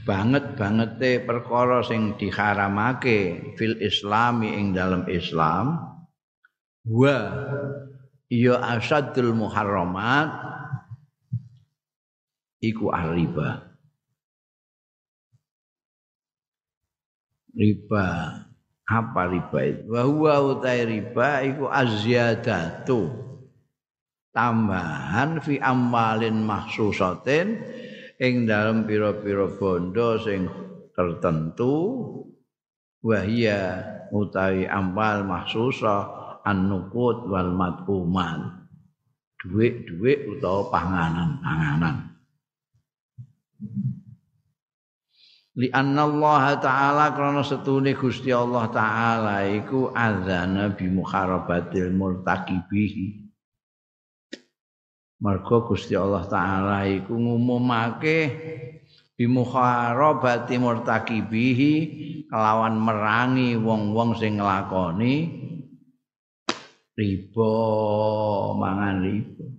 banget 0.05 0.59
bangete 0.59 1.25
perkara 1.25 1.81
sing 1.87 2.19
diharamake 2.21 3.55
fil 3.57 3.81
islami 3.81 4.53
ing 4.61 4.77
dalam 4.77 5.09
Islam. 5.09 5.79
Wa 6.85 7.17
ya 8.29 8.61
asaddul 8.77 9.33
muharramat 9.33 10.29
iku 12.61 12.93
riba. 12.93 13.73
Riba 17.57 18.07
apa 18.87 19.27
riba 19.27 19.61
itu? 19.67 19.83
Wa 19.91 20.03
huwa 20.07 20.35
utai 20.57 20.87
riba 20.87 21.43
iku 21.43 21.67
azyadatu 21.67 23.11
tambahan 24.31 25.43
fi 25.43 25.59
amalin 25.59 26.47
mahsusatin 26.47 27.59
ing 28.23 28.47
dalam 28.47 28.87
pira-pira 28.87 29.51
bondo 29.59 30.17
sing 30.23 30.47
tertentu. 30.95 31.75
Wahia 33.07 33.87
utawi 34.11 34.67
amal 34.67 35.23
mahsusa 35.23 36.11
an-nuqud 36.43 37.31
wal 37.31 37.55
madhuman 37.55 38.67
duit-duit 39.39 40.27
utawa 40.27 40.75
panganan-panganan 40.75 42.19
li 45.57 45.73
Allah 45.73 46.61
taala 46.61 47.17
krana 47.17 47.41
setune 47.41 47.97
Gusti 47.97 48.29
Allah 48.29 48.69
taala 48.69 49.41
iku 49.49 49.89
azana 49.97 50.69
bi 50.77 50.85
muharabatil 50.93 51.97
murtaqibihi 51.97 53.25
Marga 55.17 55.57
Gusti 55.65 55.97
Allah 55.97 56.29
taala 56.29 56.85
iku 56.85 57.17
ngumumake 57.17 58.19
bi 59.17 59.25
muharabati 59.25 60.61
murtaqibihi 60.61 61.75
kelawan 62.29 62.77
merangi 62.77 63.57
wong-wong 63.57 64.13
sing 64.21 64.37
nglakoni 64.37 65.15
riba 67.01 67.53
mangan 68.61 68.97
riba 69.09 69.56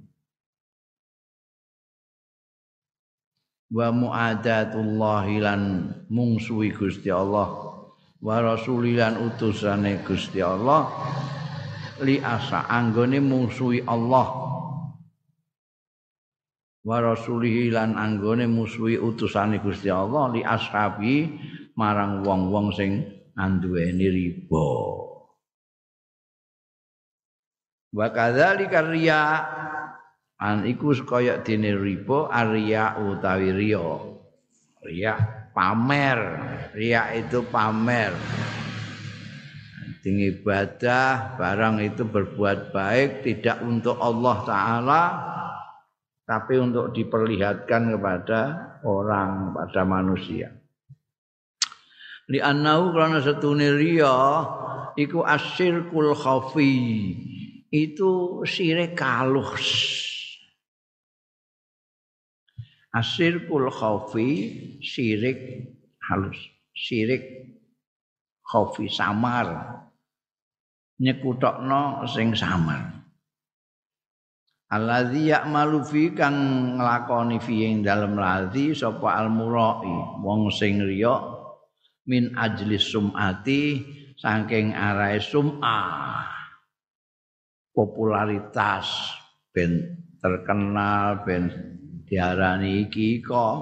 wa 3.67 3.91
muadatullahi 3.91 5.43
lan 5.43 5.91
mungsuhi 6.07 6.71
Gusti 6.71 7.11
Allah. 7.11 7.67
Wa 8.17 8.41
rasulilan 8.41 9.19
utusane 9.21 10.01
Gusti 10.01 10.41
Allah. 10.41 10.87
Li 12.01 12.21
asa 12.21 12.65
anggone 12.69 13.19
mungsuhi 13.19 13.83
Allah. 13.85 14.27
Wa 16.87 16.97
rasulihi 17.03 17.67
lan 17.75 17.99
anggone 17.99 18.47
musuhi 18.47 18.95
utusane 18.95 19.59
Gusti 19.59 19.91
Allah. 19.91 20.31
Li 20.31 20.41
ashabi 20.41 21.35
marang 21.75 22.23
wong-wong 22.23 22.71
sing 22.71 23.03
anduweni 23.35 24.07
riba. 24.07 24.67
Wa 27.91 28.07
kadzalika 28.13 28.87
riya 28.87 29.21
an 30.37 30.65
iku 30.69 30.93
kaya 31.05 31.41
dene 31.41 31.73
riba 31.73 32.29
arya 32.29 32.97
utawi 33.01 33.49
riya 33.53 33.97
riya 34.85 35.13
pamer 35.53 36.19
riya 36.77 37.17
itu 37.17 37.41
pamer 37.49 38.13
Ding 40.07 40.23
ibadah 40.23 41.35
barang 41.35 41.83
itu 41.83 42.07
berbuat 42.07 42.71
baik 42.71 43.27
tidak 43.27 43.59
untuk 43.59 43.99
Allah 43.99 44.37
taala 44.47 45.03
tapi 46.27 46.59
untuk 46.59 46.95
diperlihatkan 46.95 47.91
kepada 47.91 48.39
orang 48.87 49.51
pada 49.51 49.87
manusia. 49.87 50.51
Li 52.27 52.43
annahu 52.43 52.91
karena 52.91 53.23
setune 53.23 53.71
riya 53.75 54.43
iku 54.99 55.23
asyirkul 55.23 56.11
khafi. 56.11 56.75
Itu 57.67 58.43
syirik 58.47 58.95
kalus. 58.95 59.63
Asyirkul 62.97 63.69
khafi 63.69 64.29
syirik 64.81 65.69
halus. 66.01 66.39
Syirik 66.73 67.53
khafi 68.41 68.89
samar. 68.89 69.77
Nyekutokno 70.97 72.09
sing 72.09 72.33
samar. 72.33 72.97
Alladzi 74.73 75.29
ya'malu 75.29 75.79
fi 75.85 76.11
kang 76.11 76.35
nglakoni 76.75 77.37
fi 77.39 77.69
ing 77.69 77.85
dalem 77.85 78.17
ladzi 78.17 78.73
sapa 78.73 79.15
almurai 79.15 80.19
wong 80.19 80.51
sing 80.51 80.83
riya 80.83 81.21
min 82.09 82.35
ajlis 82.35 82.91
sumati 82.91 83.79
saking 84.19 84.75
arahe 84.75 85.23
sum'ah 85.23 86.27
popularitas 87.71 88.89
ben 89.55 90.03
terkenal 90.19 91.23
ben 91.23 91.76
diarani 92.07 92.87
iki 92.87 93.19
kok. 93.19 93.59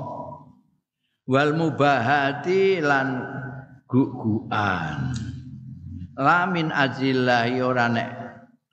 Wal 1.26 1.58
mubahati 1.58 2.86
lan 2.86 3.18
guguan 3.90 5.18
lamin 6.16 6.72
ajillahi 6.72 7.60
ora 7.60 7.92
nek 7.92 8.10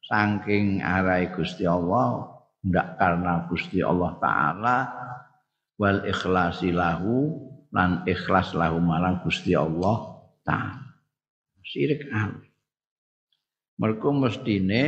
saking 0.06 0.78
arai 0.78 1.30
Gusti 1.34 1.66
Allah 1.66 2.38
ndak 2.62 3.00
karena 3.00 3.48
Gusti 3.50 3.82
Allah 3.82 4.14
taala 4.22 4.78
wal 5.74 6.06
ikhlasi 6.06 6.70
lahu 6.70 7.50
lan 7.74 8.06
ikhlas 8.06 8.54
lahu 8.54 8.78
marang 8.78 9.18
Gusti 9.26 9.58
Allah 9.58 10.22
taala. 10.46 10.92
Syirik 11.62 12.06
al 12.14 12.38
mergo 13.78 14.10
mestine 14.14 14.84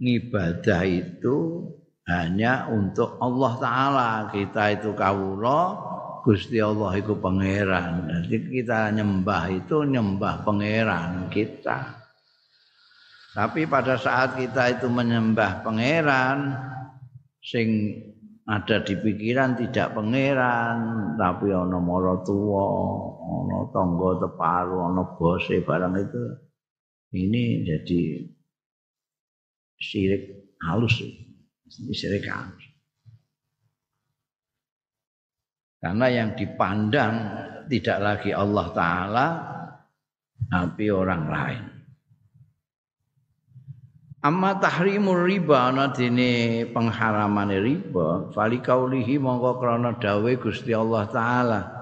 ngibadah 0.00 0.82
itu 0.88 1.68
hanya 2.10 2.66
untuk 2.70 3.18
Allah 3.22 3.52
taala. 3.62 4.10
Kita 4.32 4.74
itu 4.74 4.90
kawula 4.96 5.90
Gusti 6.22 6.62
Allah 6.62 6.94
itu 6.98 7.18
pangeran. 7.18 8.06
Jadi 8.06 8.62
kita 8.62 8.94
nyembah 8.94 9.42
itu 9.50 9.82
nyembah 9.82 10.46
pangeran 10.46 11.26
kita. 11.34 11.98
Tapi 13.32 13.64
pada 13.66 13.96
saat 13.98 14.38
kita 14.38 14.78
itu 14.78 14.86
menyembah 14.86 15.66
pangeran 15.66 16.52
sing 17.42 17.98
ada 18.46 18.82
di 18.82 18.94
pikiran 18.98 19.56
tidak 19.58 19.98
pangeran 19.98 20.78
tapi 21.18 21.50
ana 21.50 21.78
mara 21.80 22.22
tuwa, 22.22 22.66
ana 23.18 23.58
tangga 23.72 24.20
teparu, 24.22 24.78
ana 24.84 25.02
bose 25.16 25.64
barang 25.64 25.94
itu 25.96 26.22
ini 27.16 27.66
jadi 27.66 28.02
syirik 29.80 30.22
halus. 30.62 31.02
ini 31.02 31.21
halus 31.80 32.02
karena 35.82 36.06
yang 36.06 36.38
dipandang 36.38 37.14
tidak 37.66 37.98
lagi 37.98 38.30
Allah 38.30 38.66
Ta'ala 38.70 39.26
tapi 40.46 40.92
orang 40.92 41.22
lain. 41.26 41.62
Amma 44.22 44.54
tahrimur 44.54 45.26
riba 45.26 45.74
ana 45.74 45.90
dene 45.90 46.62
pengharamane 46.70 47.58
riba 47.58 48.30
fali 48.30 48.62
kaulihi 48.62 49.18
mongko 49.18 49.58
krana 49.58 49.98
dawuh 49.98 50.38
Gusti 50.38 50.70
Allah 50.70 51.10
taala 51.10 51.81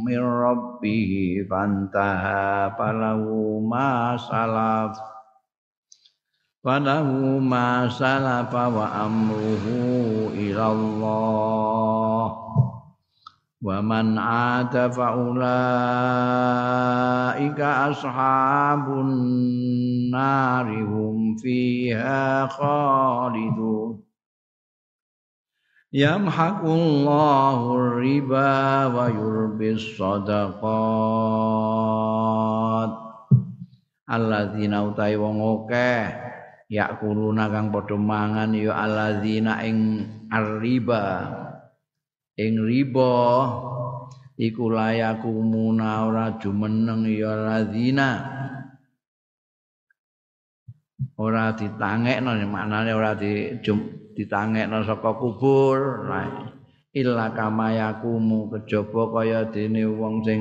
min 0.06 0.20
rabbih 0.22 1.42
fantaha 1.50 2.70
falahu 2.78 3.58
ma 3.66 4.14
salaf 4.14 4.94
falahu 6.66 7.38
ma 7.38 7.86
salafa 7.86 8.66
wa 8.66 8.90
amruhu 9.06 10.34
ilallah 10.34 12.26
wa 13.66 13.82
man 13.82 14.14
ada 14.14 14.86
faulaika 14.86 15.42
ashabun 17.90 19.10
nari 20.06 20.86
hum 20.86 21.34
fiha 21.34 22.46
khalidun 22.46 24.06
yamhaqullahu 25.90 27.98
riba 27.98 28.86
wa 28.86 29.10
yurbis 29.10 29.98
sadaqat 29.98 30.70
alladzina 34.06 34.86
utai 34.86 35.18
wong 35.18 35.42
akeh 35.42 36.06
yakuluna 36.70 37.50
kang 37.50 37.74
padha 37.74 37.98
mangan 37.98 38.54
ya 38.54 38.78
alladzina 38.78 39.58
ing 39.66 40.06
arriba 40.30 41.45
ing 42.36 42.60
riba 42.60 43.12
iku 44.36 44.68
layaku 44.68 45.32
muna 45.32 46.04
ora 46.04 46.36
jumeneng 46.36 47.08
ya 47.08 47.32
lazina 47.32 48.10
ora 51.16 51.56
ditangekno 51.56 52.36
maknane 52.44 52.92
ora 52.92 53.16
di 53.16 53.56
ditangekno 54.16 54.84
saka 54.84 55.12
kubur. 55.16 56.08
Nah, 56.08 56.52
illa 56.96 57.32
kama 57.36 57.72
yakumu 57.76 58.48
kejaba 58.52 59.12
kaya 59.12 59.44
dene 59.52 59.84
wong 59.84 60.24
sing 60.24 60.40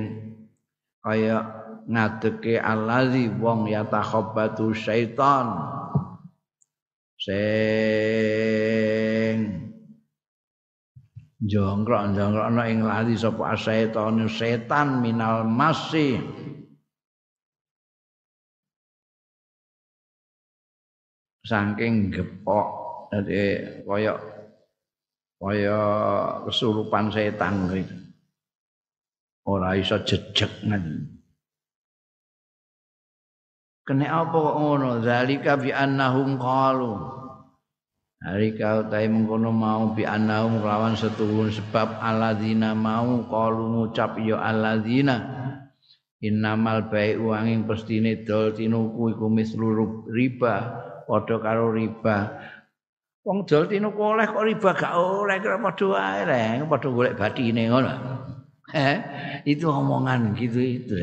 kaya 1.04 1.44
ngadeke 1.88 2.60
allazi 2.60 3.28
wong 3.36 3.68
yatakhabbatu 3.72 4.72
syaitan. 4.76 5.48
Sing 7.16 7.36
jongkrok 11.46 12.18
jongkrok 12.18 12.46
ana 12.50 12.64
ing 12.66 12.82
lali 12.82 13.14
sapa 13.14 13.54
setan 13.58 14.26
setan 14.26 15.00
minal 15.00 15.46
masih 15.46 16.18
saking 21.46 22.10
gepok 22.10 22.68
jadi 23.14 23.82
kaya 23.86 24.14
kaya 25.38 25.80
kesurupan 26.50 27.14
setan 27.14 27.70
gitu 27.70 27.96
ora 29.46 29.78
iso 29.78 30.02
jejeg 30.02 30.50
Kene 33.86 34.10
apa 34.10 34.34
kok 34.34 34.58
ngono? 34.58 35.06
Zalika 35.06 35.62
bi 35.62 35.70
annahum 35.70 36.42
qalu. 36.42 36.98
Zalika 38.24 38.88
utai 38.88 39.12
mengkono 39.12 39.52
mau 39.52 39.92
bi 39.92 40.08
annahum 40.08 40.64
kelawan 40.64 40.96
setuhun 40.96 41.52
sebab 41.52 42.00
alladzina 42.00 42.72
mau 42.72 43.22
qalu 43.28 43.64
ngucap 43.76 44.18
ya 44.24 44.40
alladzina 44.40 45.46
innamal 46.24 46.90
bai'u 46.90 47.36
angin 47.36 47.68
pestine 47.70 48.24
dol 48.26 48.56
tinuku 48.56 49.14
iku 49.14 49.28
mislu 49.30 49.68
riba 50.10 50.56
padha 51.06 51.36
karo 51.38 51.70
riba. 51.76 52.34
Wong 53.26 53.46
dol 53.46 53.70
tinuku 53.70 54.02
oleh 54.02 54.26
kok 54.26 54.46
riba 54.46 54.70
gak 54.74 54.94
oleh 54.98 55.38
kira 55.42 55.58
padha 55.62 55.86
wae 55.86 56.22
reng, 56.26 56.58
padha 56.66 56.88
golek 56.90 57.18
batine 57.18 57.70
ngono. 57.70 57.94
Eh, 58.74 58.98
itu 59.46 59.70
omongan 59.70 60.34
gitu 60.34 60.58
itu. 60.62 60.94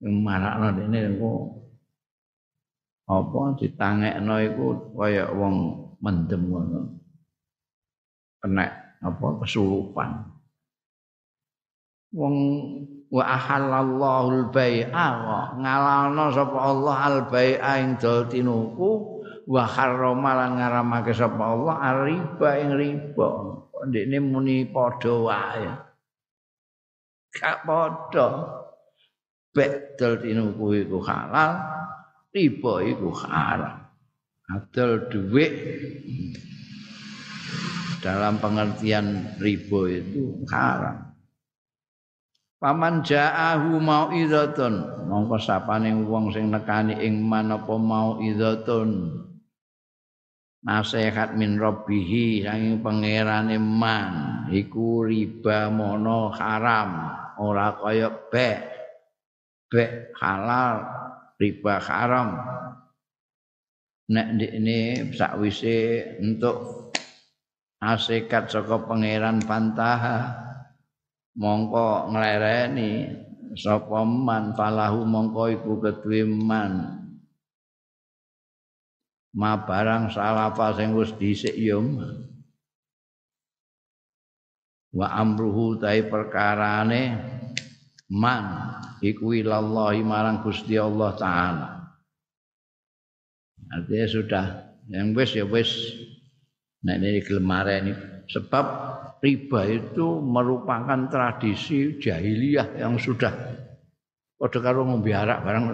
Marakno 0.00 0.72
dene 0.76 1.12
kok 1.16 1.40
apa 3.04 3.40
ditangekno 3.60 4.34
iku 4.40 4.66
kaya 4.96 5.28
wong 5.28 5.83
mendem 6.04 6.44
ngono. 6.44 6.80
Kena 8.44 8.68
apa 9.00 9.26
kesurupan. 9.40 10.10
Wong 12.12 12.36
wa 13.08 13.24
ahallallahu 13.24 14.26
al-bai'a 14.52 15.06
ngalalno 15.56 16.24
sapa 16.30 16.58
Allah 16.60 16.96
al-bai'a 17.08 17.80
ing 17.80 17.96
dol 17.96 18.28
tinuku 18.28 18.90
wa 19.48 19.64
harrama 19.64 20.30
lan 20.44 20.60
ngaramake 20.60 21.16
sapa 21.16 21.40
Allah 21.40 22.04
riba 22.04 22.48
ing 22.60 22.70
riba. 22.76 23.28
Ndekne 23.84 24.16
muni 24.20 24.64
padha 24.68 25.12
wae. 25.12 25.68
Gak 27.34 27.56
padha. 27.64 28.28
Bek 29.54 29.94
dol 30.00 30.18
tinuku 30.18 30.82
iku 30.82 30.98
halal, 31.04 31.52
riba 32.34 32.72
iku 32.82 33.08
haram. 33.14 33.83
Adol 34.44 35.08
duit 35.08 35.52
dalam 38.04 38.36
pengertian 38.36 39.40
riba 39.40 39.80
itu 39.88 40.44
haram. 40.52 41.16
Paman 42.60 43.00
ja'ahu 43.00 43.80
mau'izatun 43.80 45.08
mongko 45.08 45.40
sapane 45.40 45.96
wong 45.96 46.28
sing 46.36 46.52
nekani 46.52 46.92
ing 47.00 47.24
manapa 47.24 47.80
mau'izatun 47.80 49.16
nasihat 50.60 51.32
min 51.40 51.56
rabbihi 51.56 52.44
saking 52.44 52.84
pangerane 52.84 53.56
man. 53.56 54.44
Iku 54.52 55.08
riba 55.08 55.72
mono 55.72 56.28
haram. 56.36 57.16
Ora 57.40 57.80
kaya 57.80 58.12
bek. 58.12 58.60
Bek 59.72 60.12
halal 60.20 60.84
riba 61.40 61.80
haram 61.80 62.28
nek 64.10 64.26
ini 64.36 65.10
sakwise 65.16 66.04
untuk 66.20 66.90
asikat 67.80 68.52
saka 68.52 68.84
pangeran 68.84 69.40
pantaha 69.44 70.32
mongko 71.36 72.12
nglereni 72.12 73.10
sapa 73.56 74.04
man 74.04 74.52
falahu 74.52 75.08
mongko 75.08 75.42
iku 75.56 75.72
kedue 75.80 76.28
man 76.28 77.00
ma 79.34 79.58
barang 79.58 80.12
salafa 80.14 80.76
sing 80.78 80.94
wis 80.94 81.10
dhisik 81.16 81.56
ya 81.56 81.80
wa 84.94 85.06
amruhu 85.10 85.80
tai 85.82 86.06
perkarane 86.06 87.18
man 88.14 88.44
iku 89.02 89.34
ilallahi 89.34 90.00
marang 90.06 90.40
Gusti 90.40 90.78
Allah 90.78 91.10
taala. 91.18 91.73
Artinya 93.72 94.06
sudah. 94.08 94.44
Yang 94.92 95.06
wis 95.16 95.30
ya 95.32 95.44
wis. 95.48 95.70
Nah 96.84 97.00
ini 97.00 97.24
gelemare 97.24 97.80
ini. 97.80 97.92
Sebab 98.28 98.66
riba 99.24 99.60
itu 99.68 100.20
merupakan 100.20 101.08
tradisi 101.08 101.96
jahiliyah 101.96 102.80
yang 102.80 103.00
sudah. 103.00 103.32
Pada 104.36 104.58
karo 104.60 104.84
ngombe 104.84 105.08
barang 105.08 105.64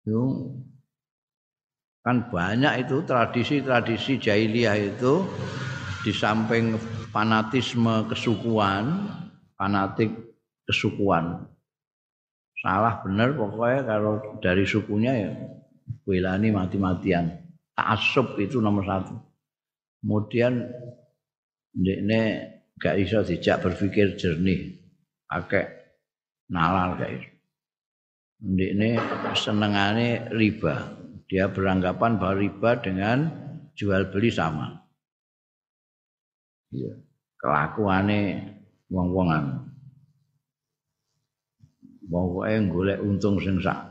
itu 0.00 0.24
kan 2.00 2.32
banyak 2.32 2.88
itu 2.88 3.04
tradisi-tradisi 3.04 4.16
jahiliyah 4.16 4.76
itu 4.80 5.20
di 6.00 6.12
samping 6.16 6.80
fanatisme 7.12 8.08
kesukuan 8.08 9.04
fanatik 9.60 10.08
kesukuan. 10.64 11.44
Salah 12.64 13.04
bener 13.04 13.36
pokoknya 13.36 13.84
kalau 13.84 14.40
dari 14.40 14.64
sukunya 14.64 15.12
ya 15.28 15.32
belani 16.06 16.54
mati-matian. 16.54 17.30
Taksub 17.74 18.36
itu 18.38 18.60
nomor 18.60 18.84
satu. 18.84 19.16
Kemudian 20.00 20.64
ini 21.76 22.20
gak 22.80 22.96
bisa 22.98 23.24
dijak 23.24 23.64
berpikir 23.64 24.16
jernih. 24.16 24.80
Pakai 25.30 25.64
nalar 26.50 26.98
kayak 26.98 27.14
itu 27.20 27.40
ini 28.40 28.96
senengane 29.36 30.32
riba. 30.32 30.96
Dia 31.28 31.46
beranggapan 31.52 32.18
bahwa 32.18 32.40
riba 32.40 32.70
dengan 32.80 33.18
jual 33.76 34.10
beli 34.10 34.32
sama. 34.32 34.80
Iya. 36.70 36.94
kelakuannya 37.40 38.46
wong-wongan. 38.92 39.66
Pokoke 42.06 42.54
golek 42.68 42.98
untung 43.00 43.40
sing 43.40 43.58
sak 43.64 43.89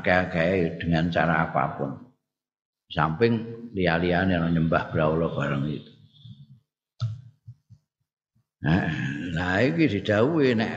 akeh-akeh 0.00 0.80
dengan 0.82 1.10
cara 1.10 1.50
apa 1.50 1.64
pun. 1.78 1.90
Samping 2.90 3.32
liya-liyane 3.74 4.38
nyembah 4.38 4.92
brahala 4.92 5.32
bareng 5.32 5.64
itu. 5.70 5.92
Nah, 8.64 8.88
nah 9.36 9.60
iki 9.60 10.00
nek 10.56 10.72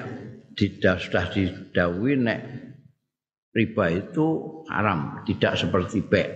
sudah 0.99 1.25
didhawuhi 1.32 2.13
nek 2.19 2.39
riba 3.56 3.86
itu 3.93 4.25
haram, 4.67 5.23
tidak 5.23 5.56
seperti 5.56 6.03
bek. 6.03 6.30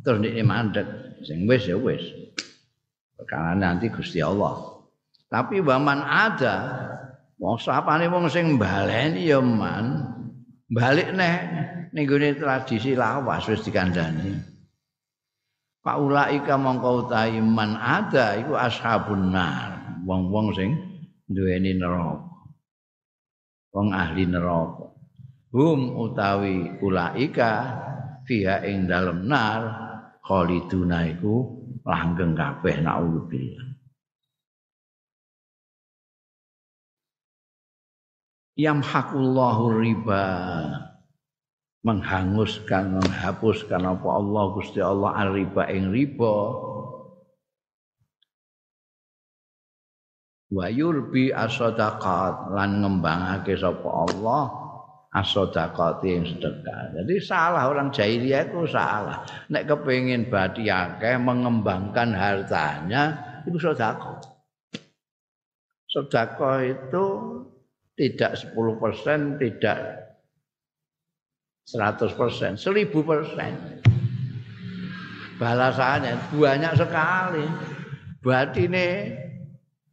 Terus 0.00 0.22
ini 0.22 0.42
mandek, 0.46 0.86
sing 1.26 1.44
wis 1.44 1.66
ya 1.66 1.76
wis. 1.76 2.02
Nanti 3.58 3.90
Gusti 3.90 4.22
Allah. 4.22 4.80
Tapi 5.26 5.58
waman 5.58 5.98
ada 6.06 6.54
Wong 7.36 7.60
sapane 7.60 8.08
wong 8.08 8.32
sing 8.32 8.56
baleni 8.56 9.28
ya 9.28 9.44
man. 9.44 10.08
Balik 10.72 11.12
neh 11.12 11.36
ning 11.96 12.04
tradisi 12.36 12.92
lawas 12.92 13.48
wis 13.48 13.64
dikandani. 13.64 14.36
Paulaika 15.80 16.60
mongko 16.60 17.08
utahi 17.08 17.40
man 17.40 17.72
ada 17.80 18.36
iku 18.36 18.52
ashabun 18.52 19.32
nar. 19.32 20.04
Wong-wong 20.04 20.52
sing 20.52 20.70
duweni 21.24 21.72
neraka. 21.80 22.28
Wong 23.72 23.96
ahli 23.96 24.28
neraka. 24.28 24.92
Hum 25.56 25.96
utawi 25.96 26.76
ulaika 26.84 27.50
fiha 28.28 28.60
ing 28.68 28.84
dalem 28.84 29.24
nar 29.24 29.62
khaliduna 30.20 31.08
iku 31.08 31.64
langgeng 31.80 32.36
kabeh 32.36 32.84
naudzubillah. 32.84 33.66
yamhaqullahu 38.56 39.84
riba 39.84 40.24
menghanguskan 41.86 42.98
menghapuskan 42.98 43.78
apa 43.86 44.08
Allah 44.10 44.44
Gusti 44.58 44.82
Allah 44.82 45.30
riba 45.30 45.70
ing 45.70 45.94
riba 45.94 46.36
wa 50.50 50.66
yurbi 50.66 51.30
as-sadaqat 51.30 52.50
lan 52.50 52.82
ngembangake 52.82 53.54
sapa 53.54 53.86
Allah 53.86 54.42
as-sadaqat 55.14 56.02
yang 56.02 56.26
sedekah. 56.26 56.98
Jadi 56.98 57.14
salah 57.22 57.70
orang 57.70 57.94
jahiliyah 57.94 58.50
itu 58.50 58.66
salah. 58.66 59.22
Nek 59.46 59.70
kepengin 59.70 60.26
badi 60.26 60.66
akeh 60.66 61.14
mengembangkan 61.22 62.10
hartanya 62.18 63.14
itu 63.46 63.62
sedekah. 63.62 64.18
Sedekah 65.86 66.66
itu 66.66 67.04
tidak 67.94 68.36
10 68.36 68.82
persen, 68.82 69.40
tidak 69.40 70.05
100 71.66 72.14
persen, 72.14 72.54
1000 72.54 73.02
persen. 73.02 73.52
Balasannya 75.36 76.16
banyak 76.32 76.72
sekali. 76.78 77.44
Berarti 78.22 78.70
ini 78.70 78.86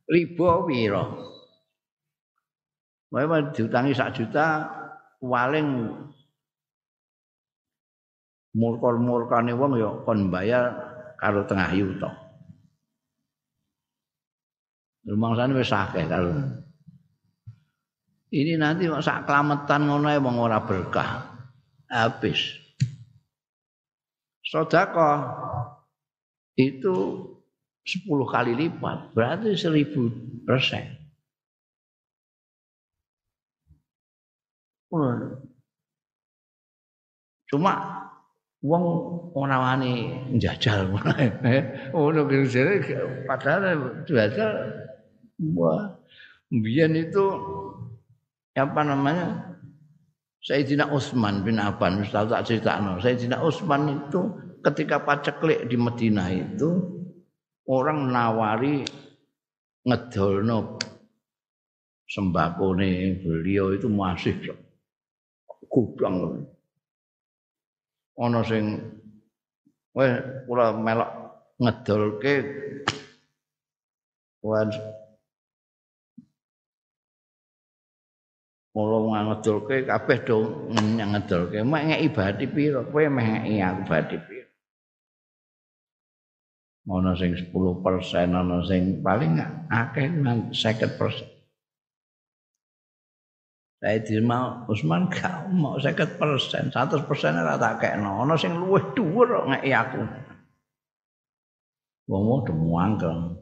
ribu 0.07 0.45
wiro. 0.69 1.05
Memang 3.13 3.53
diutangi 3.53 3.93
sak 3.93 4.17
juta, 4.17 4.69
paling 5.21 5.91
murkor-murkane 8.53 9.53
wong 9.53 9.77
ya 9.77 9.89
kon 10.05 10.29
bayar 10.29 10.73
karo 11.17 11.45
tengah 11.45 11.69
yuto. 11.73 12.09
Rumangsane 15.03 15.51
wis 15.57 15.73
akeh 15.73 16.07
karo 16.07 16.31
ini 18.33 18.57
nanti 18.57 18.89
sak 18.89 19.29
kelametan 19.29 19.85
ngono 19.85 20.09
ae 20.09 20.17
wong 20.17 20.41
ora 20.41 20.57
berkah. 20.65 21.32
Habis. 21.93 22.57
Sedekah 24.41 25.37
itu 26.57 26.95
10 27.85 28.09
kali 28.33 28.53
lipat, 28.57 29.13
berarti 29.13 29.53
1000 29.53 30.45
persen. 30.49 31.03
Cuma 37.49 37.73
wong 38.63 38.85
ora 39.35 39.57
wani 39.59 40.13
njajal 40.37 40.93
ngono 40.93 42.21
kira 42.29 43.05
padahal 43.27 44.05
jajal 44.07 44.53
wah 45.57 45.97
mbiyen 46.47 46.95
itu 46.95 47.25
apa 48.55 48.81
namanya 48.85 49.52
Sayyidina 50.43 50.91
Utsman 50.91 51.47
bin 51.47 51.55
Affan 51.55 52.03
Ustaz 52.03 52.27
tak 52.27 52.43
critakno 52.43 52.99
Sayyidina 52.99 53.39
Utsman 53.39 53.87
itu 53.87 54.27
ketika 54.59 54.99
paceklik 54.99 55.71
di 55.71 55.79
Madinah 55.79 56.27
itu 56.35 56.69
orang 57.67 58.11
nawari 58.11 58.83
ngedolno 59.87 60.79
nih 62.13 63.23
beliau 63.23 63.73
itu 63.73 63.87
masih 63.87 64.35
gudang 65.71 66.45
ana 68.19 68.39
sing 68.45 68.77
weh 69.97 70.13
kula 70.45 70.77
melok 70.77 71.11
ngedolke 71.57 72.35
Mula 78.73 79.21
ngedolke 79.29 79.85
kabeh 79.85 80.17
do 80.25 80.37
ngedolke 80.73 81.61
mek 81.61 81.83
ngeki 81.93 82.07
bati 82.09 82.45
pira 82.49 82.81
kowe 82.81 83.05
meh 83.05 83.25
ngeki 83.45 83.61
aku 83.61 83.81
bati 83.85 84.17
pira 84.17 84.43
Ana 86.83 87.15
sing 87.15 87.31
10% 87.31 87.55
ana 88.35 88.59
sing 88.67 88.99
paling 88.99 89.39
akeh 89.71 90.03
50%. 90.19 90.99
Sayyidina 93.79 94.67
Utsman 94.67 95.07
gak 95.07 95.47
mau 95.51 95.79
50 95.79 96.19
persen, 96.19 96.71
100 96.71 97.07
persen 97.07 97.39
ora 97.39 97.55
tak 97.55 97.83
kekno. 97.83 98.27
Ana 98.27 98.35
sing 98.35 98.55
luwih 98.55 98.83
dhuwur 98.95 99.27
kok 99.31 99.47
ngeki 99.47 99.71
aku. 99.71 99.99
Wong 102.11 102.23
mau 102.27 102.39
demuangkel. 102.43 103.39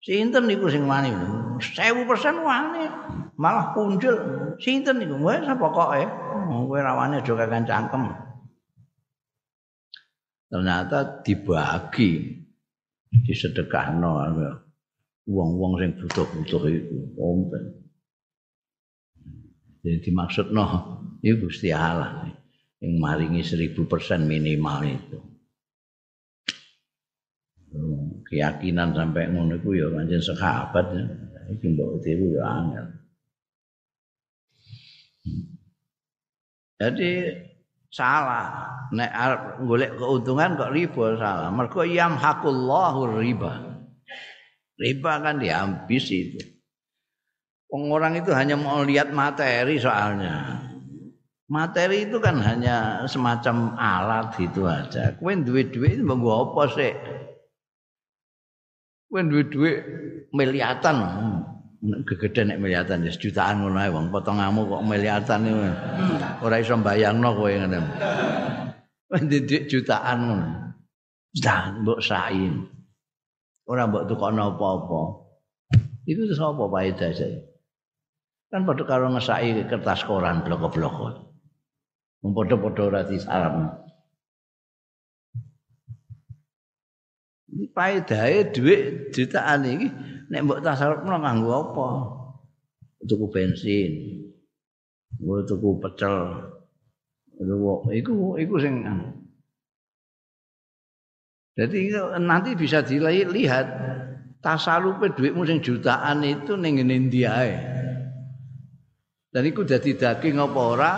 Sinten 0.00 0.48
niku 0.48 0.72
sing 0.72 0.88
wani? 0.88 1.12
1000 1.60 2.08
persen 2.08 2.40
wani. 2.40 2.84
Malah 3.34 3.74
punjul. 3.74 4.16
Sinten 4.62 5.02
niku? 5.02 5.18
Wes 5.22 5.42
pokoke. 5.58 6.02
Kowe 6.44 6.80
rawane 6.80 7.20
aja 7.20 7.32
kakan 7.34 7.66
cangkem. 7.66 8.02
Ternyata 10.50 11.24
dibagi 11.26 12.40
disedekahno 13.10 14.22
wong-wong 15.26 15.72
sing 15.80 15.90
butuh-butuh 15.98 16.62
itu. 16.70 16.98
Wonten. 17.18 17.64
Jadi 19.84 20.00
dimaksud 20.00 20.48
no, 20.48 20.64
itu 21.20 21.44
Gusti 21.44 21.68
Allah 21.68 22.24
yang 22.80 22.96
maringi 22.96 23.44
seribu 23.44 23.84
persen 23.84 24.24
minimal 24.24 24.80
itu. 24.84 25.18
Keyakinan 28.24 28.96
sampai 28.96 29.28
ngono 29.28 29.60
itu 29.60 29.76
ya 29.76 29.92
pancen 29.92 30.22
sahabat 30.24 30.86
ya. 30.96 31.04
Iki 31.52 31.76
mbok 31.76 32.00
tiru 32.00 32.40
ya 32.40 32.44
angel. 32.48 33.03
Jadi 36.80 37.10
salah 37.88 38.66
nek 38.90 39.10
arep 39.14 39.42
golek 39.62 39.92
keuntungan 39.94 40.58
kok 40.58 40.72
riba 40.74 41.06
salah. 41.16 41.48
Mergo 41.54 41.86
yamhaqullahu 41.86 43.22
riba. 43.22 43.52
Riba 44.74 45.12
kan 45.22 45.38
dihabis 45.38 46.06
itu. 46.10 46.42
Orang 47.70 48.14
itu 48.18 48.30
hanya 48.30 48.54
mau 48.54 48.82
lihat 48.82 49.10
materi 49.10 49.78
soalnya. 49.78 50.62
Materi 51.50 52.06
itu 52.06 52.18
kan 52.22 52.38
hanya 52.42 53.06
semacam 53.06 53.74
alat 53.78 54.34
gitu 54.38 54.66
aja. 54.66 55.14
Kuen 55.18 55.46
duit-duit 55.46 56.02
mau 56.02 56.50
apa 56.50 56.62
sih? 56.74 56.94
Kuen 59.10 59.30
duit-duit 59.30 59.78
miliatan. 60.34 60.96
Gegede 61.84 62.48
nek 62.48 62.64
miliatan 62.64 63.04
ya 63.04 63.12
jutaan 63.12 63.60
ngono 63.60 63.76
ae 63.76 63.92
wong 63.92 64.08
potonganmu 64.08 64.72
kok 64.72 64.84
miliatan 64.88 65.44
iki. 65.44 65.68
Ora 66.40 66.56
iso 66.56 66.80
mbayangno 66.80 67.28
kowe 67.36 67.52
ngene. 67.52 67.78
Duit 69.28 69.68
jutaan 69.68 70.18
ngono. 70.24 70.48
Dah 71.36 71.76
mbok 71.84 72.00
sain. 72.00 72.64
Ora 73.68 73.84
mbok 73.84 74.08
tukokno 74.08 74.56
apa-apa. 74.56 75.00
Itu 76.08 76.24
terus 76.24 76.40
apa 76.40 76.64
faedah 76.72 77.10
saya? 77.12 77.38
Kan 78.48 78.64
padha 78.64 78.84
karo 78.88 79.12
ngesaki 79.12 79.68
kertas 79.68 80.08
koran 80.08 80.40
blok-blok. 80.40 81.20
Padha-padha 82.24 82.80
ora 82.80 83.00
disalam. 83.04 83.76
Paedahe 87.76 88.54
dhuwit 88.54 89.12
jutaan 89.12 89.68
iki 89.68 89.88
nek 90.30 90.42
mbok 90.44 90.62
tasarrufno 90.64 91.16
nganggo 91.20 91.50
apa? 91.52 91.88
Tuku 93.04 93.26
bensin. 93.28 93.92
Mbok 95.20 95.44
tuku 95.48 95.68
pecel. 95.82 96.16
Iku 97.90 98.38
iku 98.38 98.54
sing 98.62 98.74
Jadi 101.54 101.94
nanti 102.18 102.58
bisa 102.58 102.82
dilihat 102.82 103.66
tasarupe 104.42 105.14
dhuwitmu 105.14 105.46
sing 105.46 105.62
jutaan 105.62 106.26
itu 106.26 106.58
ning 106.58 106.82
ngene 106.82 106.96
ndi 107.06 107.22
ae. 107.22 107.54
Dan 109.30 109.42
iku 109.46 109.62
dadi 109.62 109.94
daging 109.94 110.38
apa 110.38 110.60
ora 110.62 110.92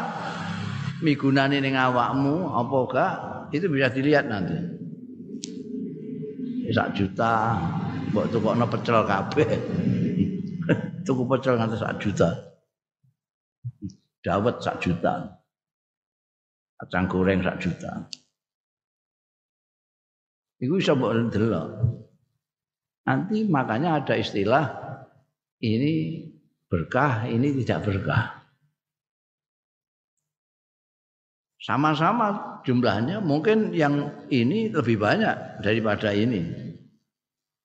migunane 1.04 1.60
ning 1.60 1.76
awakmu 1.76 2.52
apa 2.56 2.76
gak 2.88 3.12
itu 3.52 3.68
bisa 3.68 3.92
dilihat 3.92 4.28
nanti. 4.32 4.75
Sak 6.74 6.98
juta 6.98 7.60
mbok 8.10 8.26
tukokno 8.32 8.64
pecel 8.66 9.04
kabeh. 9.06 9.50
Tuku 11.06 11.22
pecel 11.30 11.54
nganti 11.60 11.76
sak 11.78 12.00
juta. 12.02 12.28
Dawet 14.24 14.56
sak 14.58 14.82
juta. 14.82 15.36
Kacang 16.76 17.06
goreng 17.06 17.40
sak 17.44 17.56
juta. 17.62 17.92
Iku 20.58 20.80
bisa 20.80 20.96
mbok 20.96 21.30
delok. 21.30 21.68
Nanti 23.06 23.46
makanya 23.46 24.02
ada 24.02 24.18
istilah 24.18 24.66
ini 25.62 26.26
berkah, 26.66 27.30
ini 27.30 27.54
tidak 27.62 27.86
berkah. 27.86 28.35
Sama-sama 31.66 32.62
jumlahnya 32.62 33.18
mungkin 33.18 33.74
yang 33.74 34.22
ini 34.30 34.70
lebih 34.70 35.02
banyak 35.02 35.66
daripada 35.66 36.14
ini. 36.14 36.46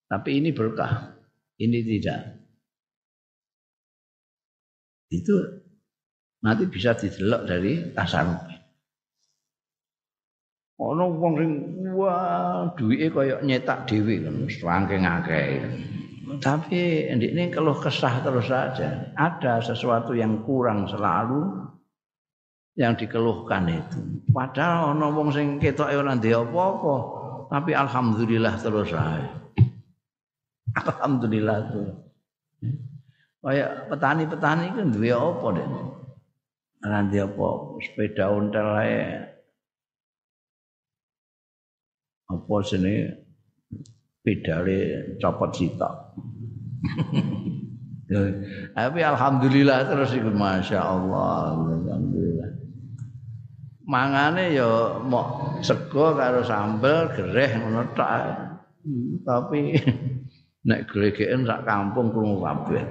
Tapi 0.09 0.41
ini 0.41 0.49
berkah, 0.49 1.21
ini 1.61 1.85
tidak. 1.85 2.41
Itu 5.13 5.37
nanti 6.41 6.65
bisa 6.65 6.97
didelok 6.97 7.41
dari 7.45 7.93
tasarruf. 7.93 8.41
Ono 10.81 11.05
wong 11.21 11.33
sing 11.37 11.51
wah 11.93 12.73
duwike 12.73 13.13
kaya 13.13 13.37
nyetak 13.45 13.85
dhewe 13.85 14.17
saking 14.49 15.05
akeh. 15.05 15.61
Tapi 16.41 17.05
ini 17.05 17.53
kalau 17.53 17.77
kesah 17.77 18.25
terus 18.25 18.49
saja. 18.49 19.13
Ada 19.13 19.61
sesuatu 19.61 20.17
yang 20.17 20.41
kurang 20.41 20.89
selalu 20.89 21.69
yang 22.79 22.95
dikeluhkan 22.95 23.67
itu. 23.67 23.99
Padahal 24.31 24.95
ono 24.95 25.11
wong 25.11 25.29
sing 25.35 25.59
ketok 25.59 25.91
ora 25.91 26.15
ndek 26.15 26.47
apa-apa, 26.47 26.95
tapi 27.51 27.71
alhamdulillah 27.75 28.55
terus 28.59 28.91
ae. 28.95 29.25
Alhamdulillah 30.81 31.57
tuh. 31.67 31.91
Kayak 33.43 33.91
petani-petani 33.91 34.71
kan 34.71 34.87
duwe 34.87 35.11
apa 35.11 35.47
deh? 35.59 35.67
Ora 36.87 36.99
ndek 37.03 37.27
apa, 37.27 37.49
sepeda 37.83 38.25
ontel 38.31 38.67
ae. 38.79 38.99
Apa 42.31 42.55
sini 42.63 43.11
pedale 44.23 44.79
copot 45.19 45.51
sitok. 45.51 45.95
Tapi 48.75 48.99
alhamdulillah 48.99 49.87
terus 49.87 50.11
iku 50.11 50.35
masya 50.35 50.83
Allah, 50.83 51.55
alhamdulillah. 51.55 52.40
Mangane 53.89 54.53
ya 54.53 55.01
mau 55.01 55.57
sego 55.65 56.13
karo 56.13 56.45
sambel 56.45 57.09
gereh 57.17 57.57
ngono 57.57 57.81
tok. 57.97 58.25
Tapi 59.25 59.59
nek 60.67 60.81
glegeken 60.89 61.45
sak 61.49 61.65
kampung 61.65 62.13
krungu 62.13 62.45
kabeh. 62.45 62.85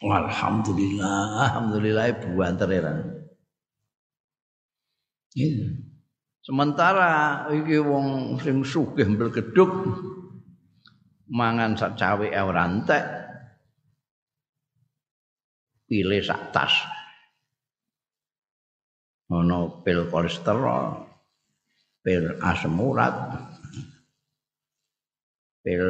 Alhamdulillah, 0.00 1.44
alhamdulillah 1.44 2.04
buantere 2.32 2.80
Iya. 5.36 5.68
Sementara 6.40 7.46
iki 7.52 7.78
wong 7.78 8.40
sing 8.40 8.64
sugih 8.64 9.06
mbel 9.06 9.30
gedhuk 9.30 9.70
mangan 11.30 11.76
sak 11.76 12.00
cawe 12.00 12.26
ora 12.26 12.64
entek. 12.66 13.04
Pilih 15.86 16.24
sak 16.24 16.50
tas. 16.50 16.74
Ono 19.30 19.82
pil 19.86 20.10
kolesterol, 20.10 21.06
pil 22.02 22.34
asam 22.42 22.82
urat, 22.82 23.14
pil 25.62 25.86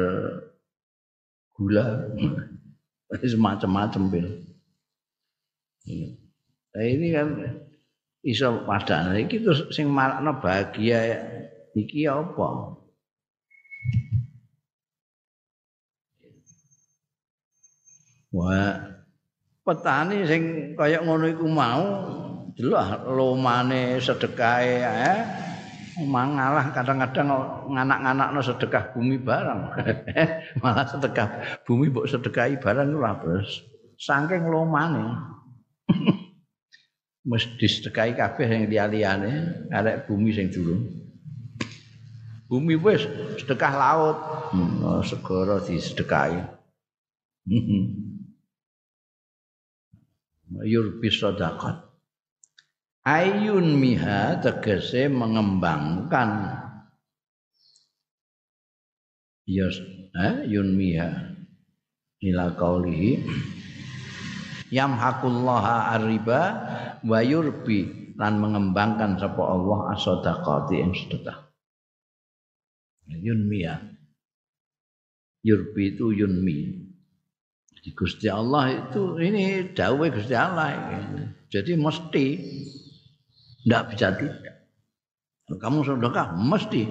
gula, 1.57 2.05
semacam-macam 3.33 4.03
pil. 4.13 4.27
Nah, 6.71 6.85
ini 6.85 7.09
kan 7.09 7.27
iso 8.21 8.61
padane 8.69 9.25
iki 9.25 9.41
terus 9.41 9.65
sing 9.73 9.89
marakno 9.89 10.37
bahagia 10.37 11.17
iki 11.73 12.05
apa? 12.05 12.77
Wah, 18.31 18.79
petani 19.65 20.23
sing 20.29 20.71
kaya 20.77 21.03
ngono 21.03 21.25
iku 21.27 21.49
mau 21.49 21.83
delok 22.55 23.11
lomane 23.11 23.99
sedekahe 24.01 24.83
eh 24.83 25.19
mangalah 25.99 26.71
kadang-kadang 26.71 27.27
nganak-nganakno 27.67 28.39
sedekah 28.39 28.95
bumi 28.95 29.19
barang. 29.19 29.59
Malah 30.63 30.87
sedekah 30.87 31.59
bumi 31.67 31.91
mbok 31.91 32.07
sedekahi 32.07 32.55
barang 32.57 32.95
ora 32.95 33.19
terus. 33.19 33.59
Saking 33.99 34.47
lomane. 34.47 35.03
mesti 37.29 37.67
sedekahi 37.69 38.17
kabeh 38.17 38.49
sing 38.49 38.65
liya-liyane 38.65 39.69
arek 39.69 40.09
bumi 40.09 40.33
sing 40.33 40.49
durung. 40.49 40.89
Bumi 42.49 42.75
wis 42.75 43.07
sedekah 43.39 43.73
laut, 43.79 44.17
hmm, 44.51 44.83
oh, 44.83 45.03
segara 45.03 45.63
disedekahi. 45.63 46.41
Yurbi. 50.67 51.07
Ayun 53.01 53.81
miha 53.81 54.37
tegese 54.45 55.09
mengembangkan 55.09 56.61
Yes, 59.49 59.81
eh, 60.13 60.45
yun 60.47 60.77
miha 60.77 61.33
ila 62.21 62.53
kaulihi 62.53 63.25
yamhaqullaha 64.71 65.97
arriba 65.97 66.41
wa 67.01 67.19
yurbi 67.19 68.13
lan 68.15 68.37
mengembangkan 68.37 69.17
sapa 69.17 69.43
Allah 69.43 69.97
as-sadaqati 69.97 70.75
ing 70.77 70.93
sedekah. 70.93 71.51
Yunmi 73.11 73.59
ya. 73.65 73.75
Yurbi 75.43 75.97
itu 75.97 76.15
yunmi. 76.15 76.59
Jadi 77.75 77.89
Gusti 77.97 78.29
Allah 78.29 78.87
itu 78.87 79.17
ini 79.17 79.73
dawuh 79.73 80.07
Gusti 80.13 80.37
Allah. 80.37 80.69
Jadi 81.49 81.75
mesti 81.75 82.25
tidak 83.61 83.83
bisa 83.93 84.07
tidak. 84.17 84.55
Kamu 85.51 85.83
sedekah 85.83 86.33
mesti. 86.33 86.87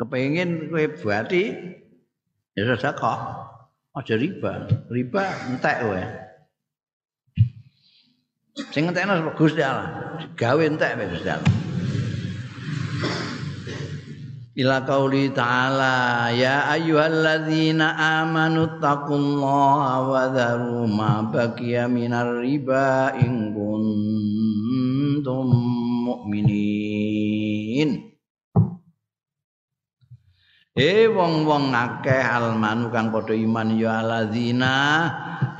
Kepengen 0.00 0.72
kue 0.72 0.90
berarti 0.98 1.42
ya 2.56 2.62
sedekah. 2.74 3.20
Aja 3.92 4.16
riba. 4.16 4.72
Riba 4.88 5.24
entek 5.52 5.78
wae. 5.84 6.04
Sing 8.72 8.88
entekno 8.88 9.20
sapa 9.20 9.32
Gusti 9.36 9.60
Allah. 9.60 9.88
Gawe 10.32 10.62
entek 10.64 10.96
wae 10.96 11.12
Gusti 11.12 11.28
Allah. 11.28 11.54
Ila 14.52 14.84
qauli 14.84 15.32
ta'ala 15.32 16.28
ya 16.36 16.68
ayyuhalladzina 16.76 17.96
amanu 18.20 18.80
taqullaha 18.84 19.96
wa 20.04 20.28
dharu 20.28 20.84
ma 20.84 21.24
minar 21.88 22.44
riba 22.44 23.16
in 23.16 23.56
kuntum 23.56 24.51
mu'minin. 26.06 27.12
Eh 30.72 31.04
wong-wong 31.04 31.68
akeh 31.76 32.24
almanu 32.24 32.88
kang 32.88 33.12
padha 33.12 33.36
iman 33.36 33.76
ya 33.76 34.00
alladzina 34.00 35.04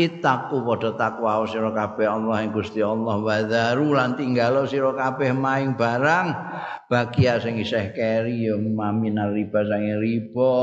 ittaqu 0.00 0.64
padha 0.64 0.96
takwa 0.96 1.44
sira 1.44 1.68
kabeh 1.68 2.08
Allah 2.08 2.40
ing 2.40 2.48
Gusti 2.48 2.80
Allah 2.80 3.20
wa 3.20 3.36
dzaru 3.44 3.92
lan 3.92 4.16
tinggalo 4.16 4.64
sira 4.64 4.96
kabeh 4.96 5.36
maing 5.36 5.76
barang 5.76 6.32
bagia 6.88 7.36
sing 7.44 7.60
isih 7.60 7.92
keri 7.92 8.48
ya 8.48 8.56
maminal 8.56 9.36
riba 9.36 9.60
sange 9.68 10.00
riba 10.00 10.56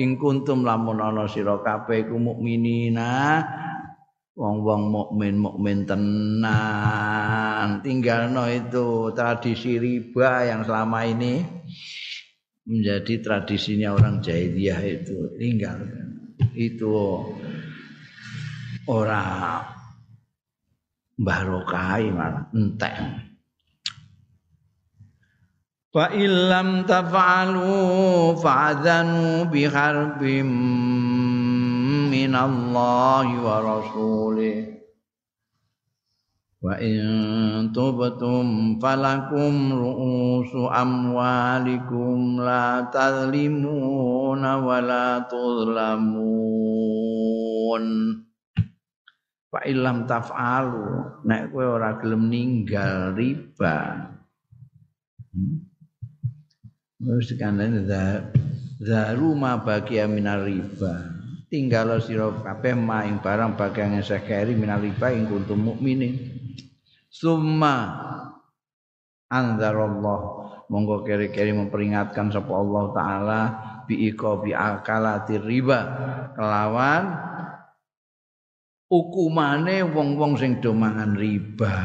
ing 0.00 0.16
kuntum 0.16 0.64
lamun 0.64 1.04
ana 1.04 1.28
sira 1.28 1.60
kabeh 1.60 2.08
iku 2.08 2.16
mukminina 2.16 3.44
wong-wong 4.32 4.82
mukmin 4.88 5.36
mukmin 5.40 5.84
tenan. 5.84 7.80
Tinggalno 7.84 8.48
itu 8.48 9.12
tradisi 9.12 9.76
riba 9.76 10.48
yang 10.48 10.64
selama 10.64 11.04
ini 11.04 11.44
menjadi 12.66 13.14
tradisinya 13.20 13.92
orang 13.96 14.24
jahiliyah 14.24 14.80
itu. 14.86 15.36
Tinggal 15.36 15.78
itu 16.56 16.92
ora 18.88 19.60
barokai 21.18 22.10
malah 22.10 22.48
entek. 22.56 22.94
Fa 25.92 26.08
illam 26.08 26.88
taf'alu 26.88 28.32
fa'adhanu 28.40 29.44
biharbim 29.52 30.48
minallahi 32.12 33.40
wa 33.40 33.56
rasulih 33.64 34.72
Wa 36.62 36.78
in 36.78 37.74
tubtum 37.74 38.78
falakum 38.78 39.74
ru'usu 39.74 40.70
amwalikum 40.70 42.38
la 42.38 42.86
tazlimuna 42.86 44.62
wa 44.62 44.78
la 44.78 45.26
tuzlamun. 45.26 46.14
Fa 49.50 49.58
illam 49.66 50.06
taf'alu 50.06 51.26
nek 51.26 51.50
kowe 51.50 51.66
ora 51.66 51.98
gelem 51.98 52.30
ninggal 52.30 53.18
riba. 53.18 54.06
Hmm? 55.34 55.66
Wis 57.02 57.34
kandhane 57.42 57.82
zaru 58.78 59.34
ma 59.34 59.58
bagia 59.58 60.06
minar 60.06 60.46
riba. 60.46 61.21
Tinggal 61.52 62.00
sira 62.00 62.32
kabeh 62.32 62.72
maing 62.72 63.20
barang 63.20 63.60
bagian 63.60 64.00
sekeri 64.00 64.56
minar 64.56 64.80
riba 64.80 65.12
ing 65.12 65.28
kuntum 65.28 65.60
mukminin. 65.60 66.16
summa 67.12 67.92
anzarallah. 69.28 70.40
Monggo 70.72 71.04
keri-keri 71.04 71.52
memperingatkan 71.52 72.32
sapa 72.32 72.48
Allah 72.56 72.84
taala 72.96 73.40
bi 73.84 74.08
iqabi 74.08 74.56
akalati 74.56 75.36
riba. 75.36 75.80
Kelawan 76.32 77.20
hukumane 78.88 79.84
wong-wong 79.92 80.40
sing 80.40 80.56
do 80.64 80.72
riba. 81.20 81.76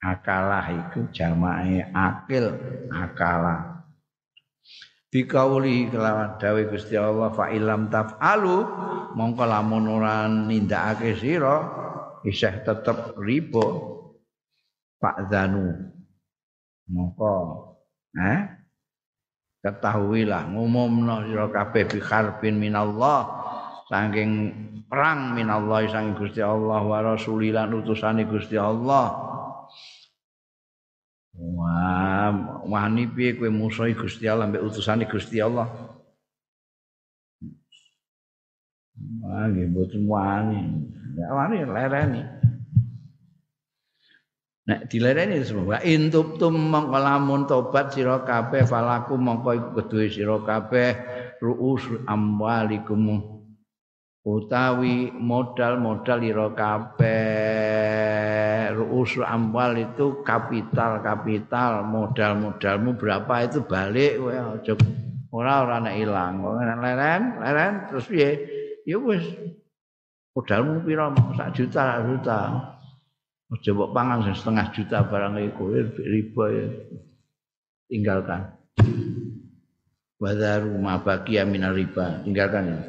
Akalah 0.00 0.64
iku 0.72 1.12
jamae 1.12 1.84
akil 1.92 2.56
akalah 2.88 3.69
dikauli 5.10 5.90
kelawan 5.90 6.38
dawuh 6.38 6.70
Gusti 6.70 6.94
Allah 6.94 7.34
fa 7.34 7.50
ilam 7.50 7.90
taf'alu 7.90 8.58
mongko 9.18 9.44
lamun 9.44 9.90
ora 9.90 10.30
nindakake 10.30 11.18
sira 11.18 11.66
isih 12.22 12.62
tetep 12.62 13.18
riba. 13.18 13.90
Pak 15.00 15.32
Zanu 15.32 15.90
mongko. 16.92 17.34
Eh 18.14 18.40
ketahuilah 19.60 20.48
ngumumno 20.56 21.28
sira 21.28 21.46
kabeh 21.52 21.84
bi 21.84 22.00
kharbin 22.00 22.56
minallah 22.56 23.28
saking 23.92 24.32
perang 24.88 25.36
minallah 25.36 25.84
saking 25.84 26.16
Gusti 26.16 26.40
Allah 26.40 26.80
wa 26.80 26.98
rasulilan 27.04 27.68
utusane 27.76 28.24
Gusti 28.24 28.56
Allah 28.56 29.29
Wah, 31.40 32.60
wani 32.68 33.08
piye 33.08 33.32
kowe 33.32 33.48
musuhi 33.48 33.96
Gusti 33.96 34.28
Allah 34.28 34.44
mbek 34.44 34.60
utusane 34.60 35.08
Gusti 35.08 35.40
Allah? 35.40 35.72
Wah, 39.24 39.48
nggih 39.48 39.72
mboten 39.72 40.04
wani. 40.04 40.60
Ya 41.16 41.32
wani 41.32 41.64
lereni. 41.64 42.22
Nek 44.68 44.86
dilereni 44.92 45.40
semua 45.42 45.80
intub 45.82 46.36
tum 46.36 46.54
mongko 46.54 46.98
lamun 47.00 47.48
tobat 47.48 47.96
sira 47.96 48.20
falaku 48.68 49.16
mongko 49.16 49.50
iku 49.56 50.44
kabeh 50.44 50.94
ruus 51.40 51.82
amwalikum 52.06 53.18
utawi 54.22 55.10
modal-modal 55.16 56.20
ira 56.22 56.52
kabeh 56.52 58.39
ru'usul 58.74 59.26
amwal 59.26 59.76
itu 59.78 60.22
kapital-kapital 60.26 61.86
modal-modalmu 61.86 62.96
berapa 62.96 63.46
itu 63.46 63.62
balik 63.64 64.18
kowe 64.18 64.32
aja 64.34 64.72
ora 65.30 65.52
ora 65.62 65.76
nek 65.78 65.96
ilang. 65.98 66.42
Leren, 66.80 67.38
leren 67.38 67.72
terus 67.90 68.06
piye? 68.10 68.30
Ya 68.88 68.96
wis 68.98 69.22
modalmu 70.34 70.82
pira 70.82 71.10
sak 71.36 71.54
juta 71.54 71.80
sak 71.80 72.02
juta. 72.08 72.38
Aja 73.50 73.70
mbok 73.74 73.90
pangan 73.90 74.30
setengah 74.30 74.66
juta 74.70 74.98
barang 75.06 75.42
iku 75.50 75.74
riba 75.98 76.44
ya. 76.54 76.66
Tinggalkan. 77.90 78.46
Wadaru 80.20 80.76
ma 80.78 81.00
baqiya 81.00 81.48
minar 81.48 81.74
riba, 81.74 82.22
tinggalkan 82.22 82.70
ya. 82.70 82.80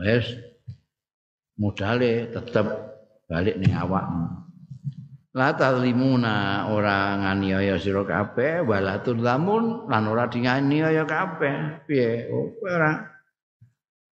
Wes 0.00 0.51
modale 1.56 2.30
tetep 2.32 2.66
balik 3.28 3.56
ning 3.60 3.72
awakmu. 3.76 4.42
La 5.32 5.56
talimuna 5.56 6.68
ora 6.68 7.16
nganiaya 7.16 7.80
sira 7.80 8.04
kabeh 8.04 8.60
wala 8.68 9.00
lamun 9.00 9.88
lan 9.88 10.04
ora 10.04 10.28
dinganiaya 10.28 11.08
kabeh. 11.08 11.88
Piye? 11.88 12.28
Oh, 12.28 12.52
ora 12.68 13.00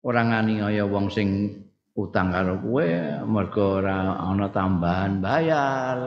ora 0.01 0.21
nganiaya 0.25 0.89
wong 0.89 1.13
sing 1.13 1.53
utang 1.93 2.33
karo 2.33 2.57
kowe 2.57 2.89
mergo 3.29 3.85
ora 3.85 4.17
ana 4.25 4.49
tambahan 4.49 5.21
bayar. 5.21 6.01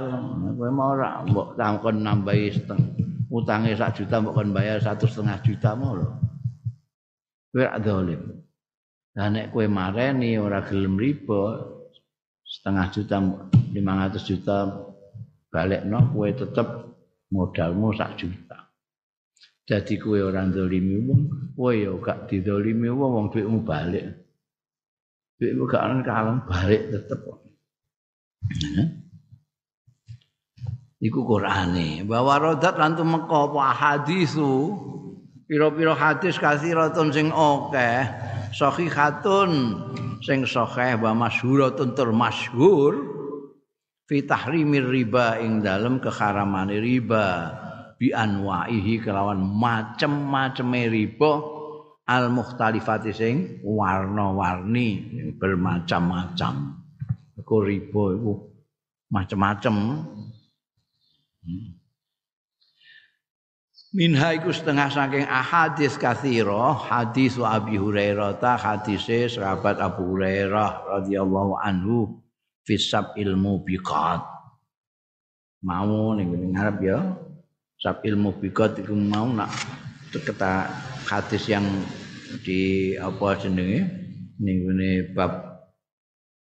Kowe 0.58 0.70
mau 0.74 0.98
ora 0.98 1.22
mbok 1.22 1.54
takon 1.54 2.02
nambahi 2.02 2.66
utange 3.30 3.78
sak 3.78 4.02
juta 4.02 4.18
mbok 4.18 4.34
kon 4.34 4.50
bayar 4.58 4.82
satu 4.82 5.06
setengah 5.06 5.38
juta 5.46 5.78
mau 5.78 5.94
lho. 6.02 6.10
Kowe 7.54 7.66
dolim. 7.78 8.45
Lah 9.16 9.32
nek 9.32 9.56
kowe 9.56 9.64
mareni 9.72 10.36
ora 10.36 10.60
gelem 10.68 11.00
riba 11.00 11.72
setengah 12.44 12.88
juta 12.92 13.18
500 13.72 14.28
juta 14.28 14.58
balik 15.48 15.88
no 15.88 16.12
kue 16.12 16.36
tetep 16.36 16.68
modalmu 17.32 17.96
sak 17.96 18.20
juta. 18.20 18.68
Jadi 19.66 19.98
kue 19.98 20.22
orang 20.22 20.54
dolimi 20.54 21.00
wong, 21.02 21.22
kue 21.58 21.88
ya 21.88 21.92
gak 21.98 22.30
didolimi 22.30 22.92
wong, 22.92 23.12
wong 23.18 23.26
duitmu 23.34 23.66
balik. 23.66 24.06
Duitmu 25.42 25.64
gak 25.66 25.84
orang 25.90 26.02
kalem 26.06 26.38
balik 26.46 26.94
tetep. 26.94 27.20
Iku 31.02 31.20
Qur'ane. 31.26 32.06
Bahwa 32.06 32.38
rodat 32.38 32.78
lan 32.78 32.94
tumeka 32.94 33.50
apa 33.50 33.74
hadisu 33.74 34.76
pira-pira 35.50 35.98
hadis 35.98 36.38
kasiratun 36.38 37.10
sing 37.10 37.34
akeh, 37.34 38.06
sahihatun 38.56 39.52
sing 40.24 40.48
sahih 40.48 40.96
wa 41.04 41.12
masyhuratun 41.28 41.92
tur 41.92 42.16
masyhur 42.16 42.94
fi 44.08 44.24
tahrimir 44.24 44.88
riba 44.88 45.44
ing 45.44 45.60
dalem 45.60 46.00
keharamane 46.00 46.80
riba 46.80 47.52
bi 48.00 48.16
anwaihi 48.16 49.04
kelawan 49.04 49.44
macem-maceme 49.44 50.88
riba 50.88 51.32
al 52.06 52.30
mukhtalifati 52.30 53.12
sing 53.12 53.36
warna-warni 53.66 54.90
bermacam-macam. 55.36 56.54
Iku 57.36 57.56
riba 57.66 58.04
iku 58.14 58.34
macam-macam. 59.10 59.76
Hmm. 61.46 61.75
Minha 63.96 64.36
iku 64.36 64.52
setengah 64.52 64.92
saking 64.92 65.24
ahadis 65.24 65.96
kathira, 65.96 66.76
hadis 66.76 67.40
Abi 67.40 67.80
Hurairah 67.80 68.36
ta 68.44 68.60
hadise 68.60 69.32
sahabat 69.32 69.80
Abu 69.80 70.12
Hurairah 70.12 71.00
radhiyallahu 71.00 71.56
anhu 71.64 72.20
fisab 72.68 73.16
ilmu 73.16 73.64
biqat 73.64 74.20
mau 75.64 76.12
ning 76.12 76.28
ngarep 76.52 76.78
ya 76.84 77.00
sab 77.80 78.04
ilmu 78.04 78.36
biqat 78.44 78.84
iku 78.84 78.92
mau 79.00 79.32
nak 79.32 79.48
keta 80.12 80.68
hadis 81.08 81.48
yang 81.48 81.64
di 82.44 82.92
apa 83.00 83.40
jenenge? 83.40 83.80
Ning 84.44 84.68
bab 85.16 85.64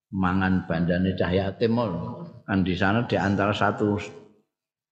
mangan 0.10 0.66
bandane 0.66 1.14
cahya 1.14 1.54
timur 1.62 2.18
kan 2.50 2.66
di 2.66 2.74
sana 2.74 3.06
di 3.06 3.14
antara 3.14 3.54
satu 3.54 4.02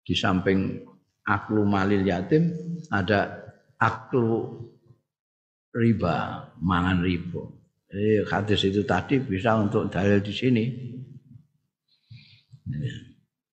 di 0.05 0.13
samping 0.13 0.90
aklu 1.27 1.65
malil 1.65 2.01
yatim 2.05 2.51
ada 2.89 3.41
aklu 3.77 4.61
riba 5.73 6.47
mangan 6.59 6.99
riba. 7.01 7.43
Eh 7.91 8.23
hadis 8.23 8.63
itu 8.67 8.87
tadi 8.87 9.19
bisa 9.19 9.59
untuk 9.59 9.91
dalil 9.91 10.23
di 10.23 10.33
sini. 10.33 10.65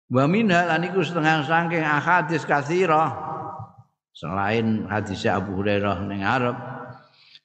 Wa 0.08 0.24
minha 0.30 0.64
lan 0.64 0.86
iku 0.86 1.02
setengah 1.02 1.44
saking 1.44 1.84
ahadis 1.84 2.46
katsira. 2.46 3.28
Selain 4.14 4.88
hadis 4.90 5.22
Abu 5.30 5.62
Hurairah 5.62 6.02
ning 6.10 6.26
Arab, 6.26 6.58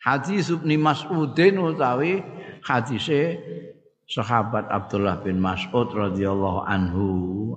hadis 0.01 0.49
Ibnu 0.49 0.73
Mas'udin 0.81 1.61
utawi 1.61 2.17
hadise 2.65 3.37
sahabat 4.13 4.69
Abdullah 4.69 5.25
bin 5.25 5.41
Mas'ud 5.41 5.89
radhiyallahu 5.89 6.69
anhu 6.69 7.07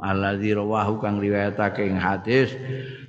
alladzi 0.01 0.57
rawahu 0.57 0.97
kang 1.05 1.21
riwayatake 1.21 1.85
ing 1.85 2.01
hadis 2.01 2.57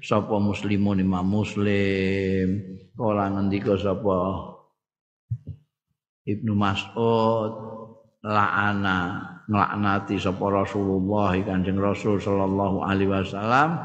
sapa 0.03 0.35
muslimun 0.35 0.99
Imam 0.99 1.23
Muslim? 1.23 2.59
Kala 2.99 3.31
ngendika 3.31 3.79
sapa? 3.79 4.51
Ibnu 6.27 6.51
Mas'ud 6.59 7.51
la'ana 8.19 8.99
nglaknati 9.47 10.19
sapa 10.19 10.43
Rasulullah 10.51 11.31
Kanjeng 11.39 11.79
Rasul 11.79 12.19
sallallahu 12.19 12.83
alaihi 12.83 13.15
wasallam 13.15 13.79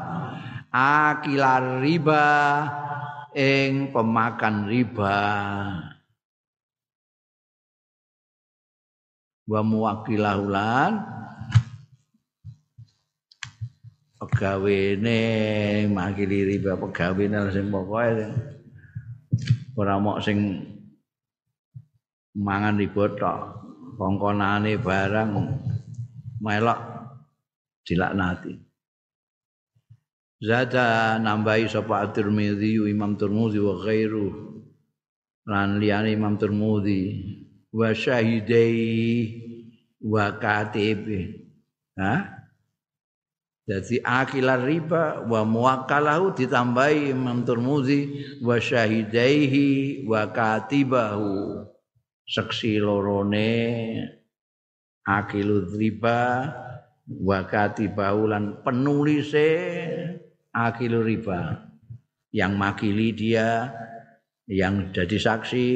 akilar 0.75 1.79
riba 1.79 2.27
ing 3.31 3.95
pemakan 3.95 4.67
riba 4.67 5.15
wa 9.43 9.59
muwakilahulan 9.59 10.91
pegawene 14.23 15.19
makili 15.91 16.47
riba 16.47 16.79
pegawene 16.79 17.51
sing 17.51 17.67
pokoke. 17.67 18.27
Ora 19.75 19.99
mok 19.99 20.23
sing 20.23 20.37
mangan 22.37 22.79
riba 22.79 23.03
tok 23.19 23.39
kongkonane 23.99 24.79
barang 24.79 25.29
melok 26.39 26.79
dilaknati. 27.83 28.53
Zada 30.43 31.15
nambahi 31.23 31.71
sapa 31.71 32.03
At-Tirmidzi 32.03 32.75
Imam 32.91 33.15
Tirmidzi 33.15 33.63
wa 33.63 33.79
ghairu 33.79 34.27
lan 35.47 35.79
liyane 35.79 36.11
Imam 36.11 36.35
Tirmidzi 36.35 36.99
wa 37.73 37.89
syahidai 37.91 39.41
wa 39.99 40.37
katibi. 40.37 41.49
Ha? 41.97 42.43
Jadi 43.63 44.03
akilar 44.03 44.59
riba 44.59 45.23
wa 45.23 45.41
muwakkalahu 45.47 46.35
ditambahi 46.35 47.15
Imam 47.15 47.47
Tirmidzi 47.47 47.99
wa 48.43 48.59
syahidaihi 48.59 50.03
wa 50.03 50.27
katibahu 50.27 51.63
seksi 52.27 52.79
lorone 52.83 53.55
akilu 55.07 55.67
riba 55.79 56.51
wakati 57.07 57.91
baulan 57.91 58.63
penulise 58.63 59.47
akilu 60.51 61.03
riba 61.03 61.71
yang 62.31 62.55
makili 62.55 63.11
dia 63.11 63.71
yang 64.47 64.91
jadi 64.91 65.17
saksi 65.19 65.67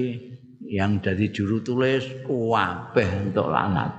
yang 0.67 0.99
jadi 0.99 1.31
juru 1.31 1.63
tulis 1.63 2.03
kabeh 2.27 3.09
untuk 3.31 3.47
laknat 3.47 3.91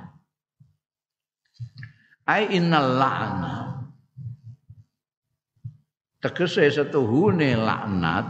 ai 2.28 2.52
innal 2.52 3.00
la'na 3.00 3.54
tegese 6.20 6.68
setuhune 6.68 7.56
laknat 7.56 8.26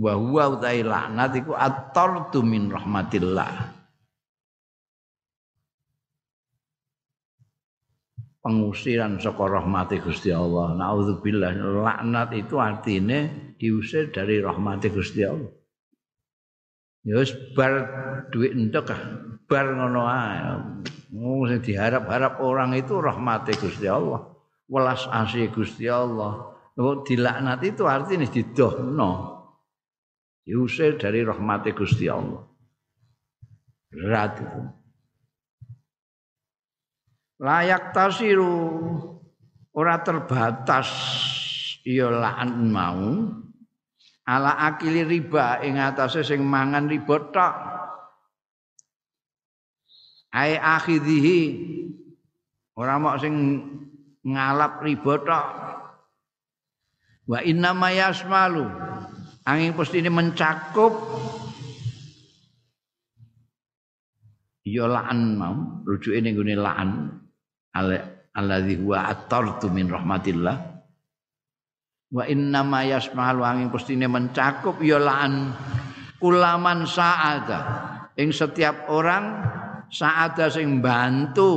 wa 0.00 0.12
huwa 0.16 0.56
utai 0.56 0.80
laknat 0.80 1.36
iku 1.36 1.52
atardu 1.52 2.40
min 2.40 2.72
rahmatillah 2.72 3.76
pengusiran 8.46 9.18
saka 9.18 9.42
rahmati 9.42 9.98
Gusti 9.98 10.30
Allah. 10.30 10.78
Nauzubillah. 10.78 11.50
Laknat 11.58 12.30
itu 12.38 12.62
artinya 12.62 13.26
diusir 13.58 14.14
dari 14.14 14.38
rahmati 14.38 14.86
Gusti 14.94 15.26
Allah. 15.26 15.50
Ya 17.06 17.22
wis 17.22 17.30
bar 17.54 17.72
duit 18.34 18.58
entek 18.58 18.90
ah. 18.90 19.02
bar 19.46 19.66
ngono 19.70 20.10
ae. 20.10 20.38
Sing 21.46 21.62
diharap-harap 21.62 22.42
orang 22.42 22.74
itu 22.74 22.98
rahmati 22.98 23.54
Gusti 23.54 23.86
Allah. 23.86 24.26
Welas 24.66 25.06
asih 25.06 25.48
Gusti 25.54 25.86
Allah. 25.86 26.50
Kok 26.74 27.06
dilaknat 27.06 27.62
itu 27.62 27.86
artinya 27.86 28.26
didohno 28.26 29.10
diusir 30.42 30.98
dari 30.98 31.22
rahmat 31.22 31.70
Gusti 31.72 32.10
Allah. 32.10 32.42
Berat 33.90 34.42
itu. 34.42 34.62
layak 37.36 37.92
tasiru 37.92 38.56
ora 39.76 40.00
terbatas 40.00 40.88
ya 41.84 42.08
la'an 42.08 42.72
mau 42.72 43.28
ala 44.26 44.58
akili 44.66 45.06
riba 45.06 45.62
ing 45.62 45.78
atase 45.78 46.26
sing 46.26 46.42
mangan 46.42 46.90
riba 46.90 47.16
tok. 47.30 47.54
Ai 50.34 50.58
akhidhihi 50.58 51.40
ora 52.76 52.98
mok 52.98 53.16
sing 53.22 53.34
ngalap 54.26 54.82
riba 54.82 55.14
tok. 55.22 55.46
Wa 57.26 57.38
inna 57.42 57.70
mayasmalu 57.70 58.66
angin 59.46 59.72
ini 59.74 60.10
mencakup. 60.10 60.94
Ya 64.66 64.90
la'an 64.90 65.38
mau 65.38 65.86
rujuke 65.86 66.18
ning 66.18 66.34
gone 66.34 66.54
la'an. 66.58 66.90
Alladzi 68.36 68.76
huwa 68.76 69.08
attartu 69.08 69.72
min 69.72 69.88
rahmatillah 69.88 70.75
wa 72.10 72.22
inna 72.26 72.62
ma 72.62 72.86
yasmahal 72.86 73.42
wanging 73.42 73.70
pustine 73.72 74.06
mencakup 74.06 74.78
ya 74.82 74.98
la'an 75.02 75.50
kulaman 76.22 76.86
sa'ada. 76.86 77.60
Ing 78.16 78.32
setiap 78.32 78.88
orang 78.88 79.42
sa'ada 79.90 80.48
sing 80.48 80.80
bantu 80.80 81.50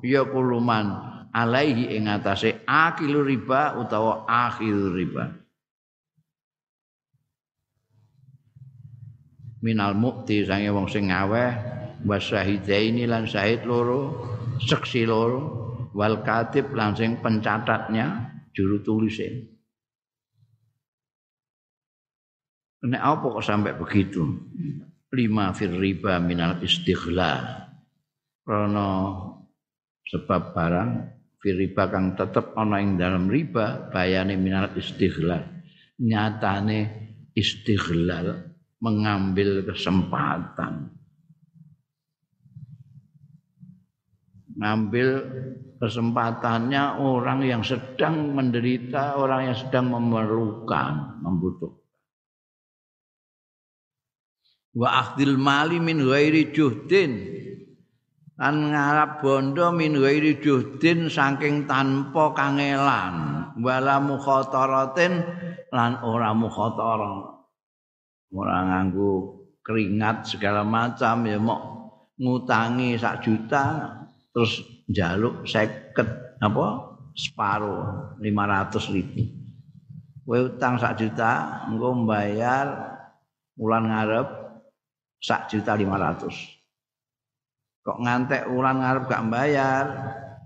ya 0.00 0.24
kuluman 0.24 1.08
alaihi 1.34 1.92
ing 1.98 2.08
atase 2.08 2.64
akil 2.64 3.26
riba 3.26 3.76
utawa 3.76 4.24
akhir 4.24 4.76
riba. 4.94 5.24
Minal 9.58 9.98
mukti 9.98 10.46
sange 10.46 10.70
wong 10.70 10.86
sing 10.86 11.10
ngaweh 11.10 11.50
wasyahidaini 12.06 13.10
lan 13.10 13.26
syahid 13.26 13.66
loro 13.66 14.14
seksi 14.62 15.02
loro 15.02 15.66
wal 15.98 16.22
katib 16.22 16.70
langsung 16.78 17.18
pencatatnya 17.18 18.38
juru 18.54 18.78
tulisnya 18.86 19.57
Nek 22.78 23.02
apa 23.02 23.26
kok 23.34 23.42
sampai 23.42 23.74
begitu? 23.74 24.22
Lima 25.10 25.50
fir 25.50 25.74
riba 25.74 26.22
minal 26.22 26.62
istighlal. 26.62 27.66
Karena 28.46 28.86
sebab 30.06 30.54
barang 30.54 30.90
fir 31.42 31.58
riba 31.58 31.90
kang 31.90 32.14
tetep 32.14 32.54
ana 32.54 32.78
ing 32.78 32.94
dalam 32.94 33.26
riba 33.26 33.90
bayane 33.90 34.38
minal 34.38 34.70
istighlal. 34.78 35.42
Nyatane 35.98 36.78
istighlal 37.34 38.46
mengambil 38.78 39.66
kesempatan. 39.66 40.94
Ngambil 44.58 45.08
kesempatannya 45.78 46.98
orang 46.98 47.46
yang 47.46 47.62
sedang 47.62 48.34
menderita, 48.34 49.14
orang 49.18 49.50
yang 49.50 49.56
sedang 49.58 49.94
memerlukan, 49.94 51.22
membutuhkan. 51.22 51.77
Wa 54.78 55.02
akhdil 55.02 55.34
mali 55.34 55.82
min 55.82 55.98
ghairi 56.06 56.54
juhdin. 56.54 57.34
Lan 58.38 58.70
ngarap 58.70 59.18
bondo 59.18 59.74
min 59.74 59.98
ghairi 59.98 60.38
juhdin 60.38 61.10
saking 61.10 61.66
tanpa 61.66 62.30
kangelan. 62.38 63.14
Wala 63.58 63.98
mukhataratin 63.98 65.18
lan 65.74 65.98
ora 66.06 66.30
mukhatarah. 66.30 67.42
Ora 68.30 68.58
nganggo 68.70 69.42
keringat 69.66 70.30
segala 70.30 70.62
macam 70.62 71.26
ya 71.26 71.42
mau 71.42 71.90
ngutangi 72.16 72.94
sak 72.96 73.20
juta 73.20 73.94
terus 74.32 74.64
jaluk 74.90 75.44
seket 75.44 76.38
apa 76.40 76.66
separuh 77.14 78.16
lima 78.18 78.48
ratus 78.48 78.90
ribu 78.90 79.28
Kowe 80.28 80.44
utang 80.44 80.76
sak 80.76 81.00
juta 81.00 81.64
engko 81.72 82.04
mbayar 82.04 82.68
ulan 83.56 83.88
ngarep 83.88 84.28
sak 85.18 85.50
juta 85.50 85.74
lima 85.74 85.98
ratus. 85.98 86.34
Kok 87.82 87.98
ngantek 88.04 88.50
ulan 88.52 88.82
ngarep 88.82 89.04
gak 89.08 89.26
bayar 89.32 89.84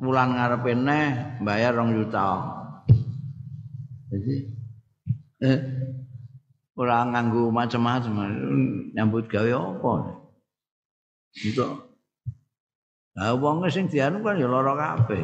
ulan 0.02 0.34
ngarep 0.34 0.66
neh 0.74 1.38
bayar 1.40 1.78
rong 1.78 1.94
juta. 1.94 2.42
Jadi 4.10 4.34
eh, 5.46 5.58
ora 6.76 7.06
nganggo 7.06 7.48
macam-macam 7.54 8.12
nyambut 8.92 9.30
gawe 9.30 9.50
apa? 9.54 9.92
Itu 11.32 11.92
Lah 13.12 13.36
wong 13.36 13.68
sing 13.68 13.92
dianu 13.92 14.24
kan 14.24 14.40
ya 14.40 14.48
lara 14.48 14.72
kabeh. 14.72 15.20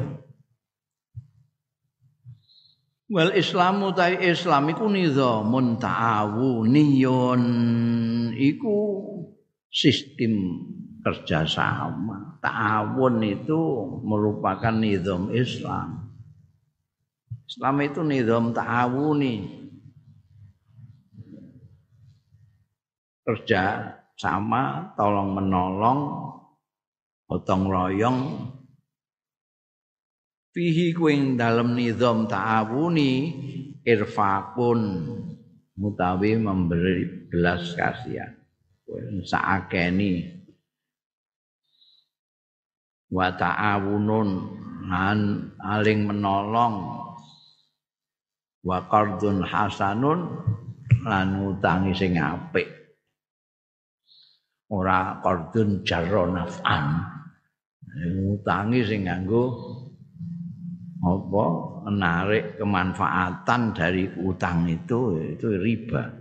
Wal 3.09 3.33
Islamu 3.33 3.97
ta 3.97 4.13
Islam 4.13 4.69
iku 4.69 4.85
nizamun 4.93 5.81
ta'awuniyun. 5.81 7.43
Iku 8.37 8.77
sistem 9.69 10.65
kerjasama. 11.05 12.41
Ta'awun 12.43 13.23
itu 13.25 13.61
merupakan 14.05 14.73
nizam 14.73 15.33
Islam. 15.33 16.15
Islam 17.49 17.77
itu 17.81 18.01
nizam 18.05 18.53
ta'awuni. 18.53 19.37
Kerja 23.29 23.93
sama, 24.17 24.97
tolong 24.97 25.37
menolong, 25.37 26.01
gotong 27.29 27.69
royong 27.69 28.21
fihi 30.57 30.97
kuing 30.97 31.37
dalam 31.37 31.77
nizam 31.77 32.25
ta'awuni 32.25 33.13
irfaqun 33.85 34.81
mutawi 35.77 36.41
memberi 36.41 37.29
belas 37.29 37.77
kasihan 37.77 38.38
saakeni 39.25 40.39
wa 43.13 43.33
ta'awunun 43.33 44.29
lan 44.89 45.19
aling 45.61 46.09
menolong. 46.09 46.77
Wa 48.59 48.85
qardun 48.91 49.47
hasanun 49.47 50.21
lan 51.07 51.29
utangi 51.47 51.95
sing 51.95 52.19
apik. 52.19 52.69
Ora 54.69 55.23
qardun 55.25 55.87
jarra 55.87 56.29
naf'an. 56.29 56.85
Ngutangi 57.99 58.81
sing 58.85 59.09
nganggo 59.09 59.45
apa 60.99 61.45
menarik 61.89 62.59
kemanfaatan 62.59 63.73
dari 63.73 64.11
utang 64.21 64.69
itu 64.69 65.17
itu 65.35 65.47
riba. 65.57 66.18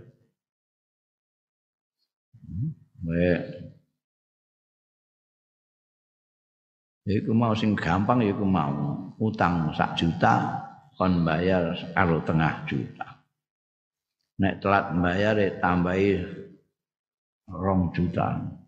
Baik. 2.98 3.40
Iku 7.08 7.32
mau 7.32 7.56
sing 7.56 7.72
gampang 7.72 8.20
ya 8.20 8.36
iku 8.36 8.44
mau 8.44 9.12
utang 9.16 9.72
sak 9.72 9.96
juta 9.96 10.60
kon 10.98 11.24
bayar 11.24 11.72
karo 11.96 12.20
tengah 12.20 12.68
juta. 12.68 13.24
Nek 14.38 14.60
telat 14.60 14.92
bayar 14.92 15.36
tambahi 15.62 16.20
rong 17.48 17.96
juta. 17.96 18.58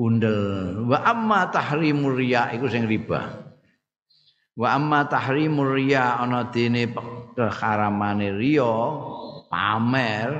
bundel 0.00 0.86
wa 0.86 0.98
amma 1.02 1.50
tahrimur 1.52 2.16
riya 2.16 2.54
iku 2.56 2.70
sing 2.72 2.86
riba 2.88 3.52
wa 4.56 4.68
amma 4.72 5.04
tahrimur 5.04 5.76
riya 5.76 6.16
ana 6.16 6.48
dene 6.48 6.88
keharamane 7.36 8.32
riya 8.32 8.72
pamer. 9.50 10.30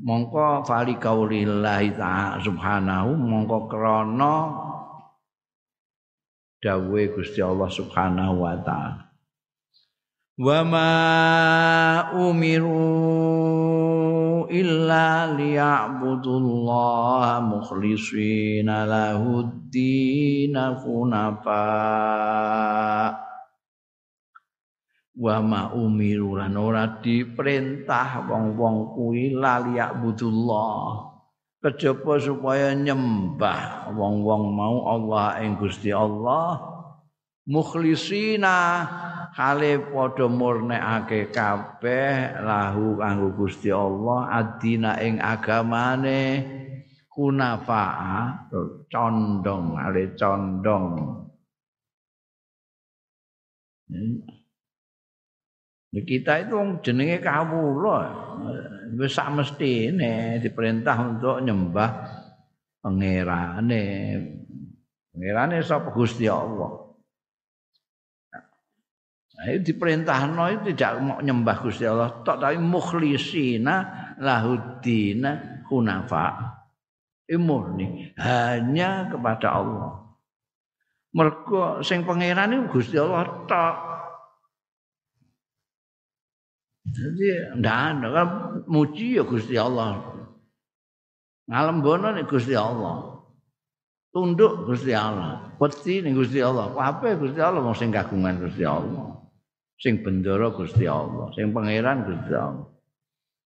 Mongko 0.00 0.64
fali 0.64 0.96
kaulillahi 0.96 1.92
ta'ala 1.92 2.40
subhanahu 2.40 3.12
mongko 3.12 3.68
krana 3.68 4.56
dawuhe 6.64 7.12
Gusti 7.12 7.44
Allah 7.44 7.68
subhanahu 7.68 8.40
wa 8.40 8.56
ta'ala. 8.56 9.04
Wa 10.38 10.62
ma 10.62 12.14
umiru 12.14 12.86
illa 14.46 15.34
liya'budullaha 15.34 17.42
mukhlishina 17.42 18.86
funafa 20.78 21.66
wa 25.18 25.42
ma 25.42 25.62
umiru 25.74 26.38
lan 26.38 26.54
ora 26.54 27.02
diperintah 27.02 28.30
wong-wong 28.30 28.94
kuwi 28.94 29.34
liya'budullah. 29.34 31.10
Kejaba 31.58 32.22
supaya 32.22 32.70
nyembah 32.70 33.90
wong-wong 33.90 34.54
mau 34.54 34.86
Allah 34.94 35.42
ing 35.42 35.58
Gusti 35.58 35.90
Allah. 35.90 36.62
Mukhlisina 37.50 38.86
hale 39.34 39.82
padha 39.90 40.30
murnekake 40.30 41.34
kabeh 41.34 42.38
lahu 42.38 43.02
kanggo 43.02 43.34
Gusti 43.34 43.74
Allah 43.74 44.30
adina 44.38 45.02
ing 45.02 45.18
agamane. 45.18 46.46
Kunafa'a 47.10 48.46
condong 48.86 49.74
ale 49.74 50.14
condong. 50.14 50.94
Nah, 53.90 54.37
kita 55.92 56.44
itu 56.44 56.56
jenenge 56.84 57.24
kawula 57.24 58.00
wis 58.96 59.16
sak 59.16 59.32
mestine 59.32 60.36
diperintah 60.40 60.96
untuk 61.00 61.40
nyembah 61.40 61.90
pangerane 62.84 63.84
pangerane 65.12 65.56
sapa 65.64 65.88
Gusti 65.92 66.28
Allah 66.28 66.88
Nah, 69.38 69.54
itu 69.54 69.70
diperintahno 69.70 70.50
itu 70.50 70.74
tidak 70.74 70.98
mau 70.98 71.22
nyembah 71.22 71.62
Gusti 71.62 71.86
Allah, 71.86 72.10
tok 72.26 72.42
tapi 72.42 72.58
mukhlisina 72.58 73.76
lahuddina 74.18 75.62
hunafa. 75.70 76.58
Murni 77.38 78.10
hanya 78.18 79.06
kepada 79.06 79.62
Allah. 79.62 80.10
Mergo 81.14 81.84
sing 81.86 82.02
pangeran 82.02 82.66
Gusti 82.66 82.98
Allah 82.98 83.46
tok. 83.46 83.76
Jadi 86.98 87.58
ndak 87.62 87.78
ada 87.78 88.06
kan 88.10 88.28
muji 88.66 89.16
ya 89.16 89.22
Gusti 89.22 89.54
Allah. 89.54 90.02
Ngalem 91.46 91.78
bono 91.80 92.10
nih 92.10 92.26
Gusti 92.26 92.58
Allah. 92.58 93.22
Tunduk 94.10 94.66
Gusti 94.66 94.90
Allah. 94.90 95.54
Peti 95.56 96.02
nih 96.02 96.12
Gusti 96.12 96.42
Allah. 96.42 96.74
Apa 96.74 97.14
Gusti 97.14 97.38
Allah 97.38 97.62
mau 97.62 97.76
sing 97.78 97.94
kagungan 97.94 98.42
Gusti 98.42 98.66
Allah 98.66 99.18
sing 99.78 100.02
bendoro 100.02 100.50
Gusti 100.52 100.84
Allah, 100.90 101.30
sing 101.32 101.54
pangeran 101.54 102.02
Gusti 102.02 102.34
Allah. 102.34 102.66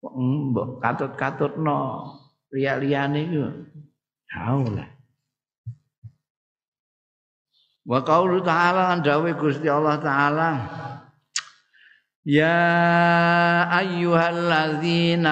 Mbok 0.03 0.79
katut-katutno 0.83 1.79
liya-liyane 2.51 3.19
iku. 3.23 3.47
Haula. 4.35 4.85
Wa 7.89 7.99
qaulu 8.05 8.43
ta'ala 8.45 8.93
an 8.93 9.01
dawe 9.01 9.31
Gusti 9.33 9.65
Allah 9.65 9.97
taala 9.97 10.49
يا 12.25 13.79
أيها 13.79 14.29
الذين 14.29 15.25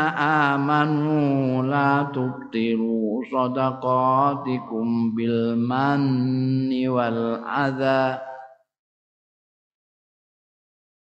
آمنوا 0.56 1.64
لا 1.64 2.08
تبطلوا 2.14 3.24
صدقاتكم 3.32 5.16
بالمن 5.16 6.88
والأذى. 6.88 8.20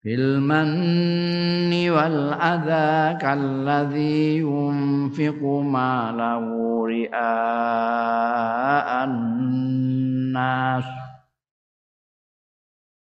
بالمن 0.04 1.90
والأذى 1.90 3.18
كالذي 3.18 4.38
ينفق 4.38 5.42
ماله 5.62 6.46
رئاء 6.86 9.04
الناس. 9.04 10.84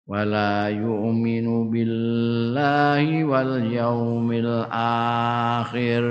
ولا 0.10 0.74
يؤمن 0.74 1.70
بالله 1.70 3.06
واليوم 3.24 4.28
الآخر 4.32 6.04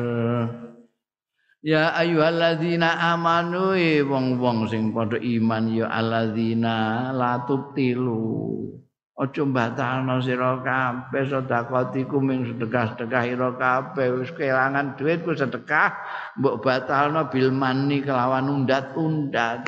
Ya 1.59 1.91
ayyuhalladzina 1.91 3.19
amanu 3.19 3.75
wong-wong 4.07 4.71
sing 4.71 4.95
padha 4.95 5.19
iman 5.19 5.67
ya 5.75 5.91
alladzina 5.91 7.11
la 7.11 7.43
tubtilu 7.51 8.79
Aja 9.19 9.43
batalno 9.43 10.23
sira 10.23 10.63
kabeh 10.63 11.27
sedekahku 11.27 12.23
ming 12.23 12.55
sedekah-sedekah 12.55 13.23
ira 13.27 13.51
kabeh 13.59 14.15
wis 14.15 14.31
kelangan 14.31 14.95
duit 14.95 15.27
ku 15.27 15.35
sedekah 15.35 15.91
mbok 16.39 16.63
batalno 16.63 17.27
bil 17.27 17.51
mani 17.51 17.99
kelawan 18.07 18.47
undat-undat. 18.47 19.67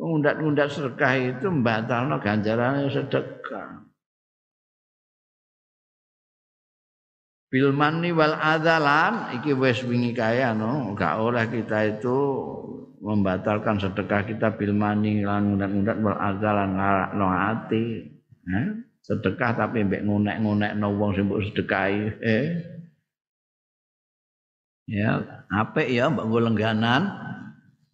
Undat-undat 0.00 0.72
sedekah 0.72 1.12
itu 1.20 1.52
batalno 1.60 2.16
ganjarane 2.24 2.88
sedekah. 2.88 3.84
Bil 7.52 7.74
mani 7.76 8.14
wal 8.14 8.32
adalan 8.32 9.36
iki 9.36 9.52
wis 9.52 9.84
wingi 9.84 10.16
kaya 10.16 10.56
no, 10.56 10.96
gak 10.96 11.20
oleh 11.20 11.44
kita 11.50 11.98
itu 11.98 12.16
membatalkan 13.04 13.76
sedekah 13.76 14.24
kita 14.24 14.56
bil 14.56 14.72
mani 14.72 15.20
lan 15.20 15.58
undat-undat 15.58 15.96
wal 16.00 16.16
adalan 16.16 16.80
ngarakno 16.80 17.26
ati. 17.28 17.84
sedekah 19.00 19.56
tapi 19.56 19.82
mbek 19.82 20.04
ngonek-ngonekno 20.04 20.88
wong 20.94 21.10
sing 21.16 21.26
sedekahi 21.26 22.20
eh 22.20 22.46
ya 24.86 25.18
apik 25.48 25.88
ya 25.88 26.12
mbok 26.12 26.28
lengganan 26.28 27.08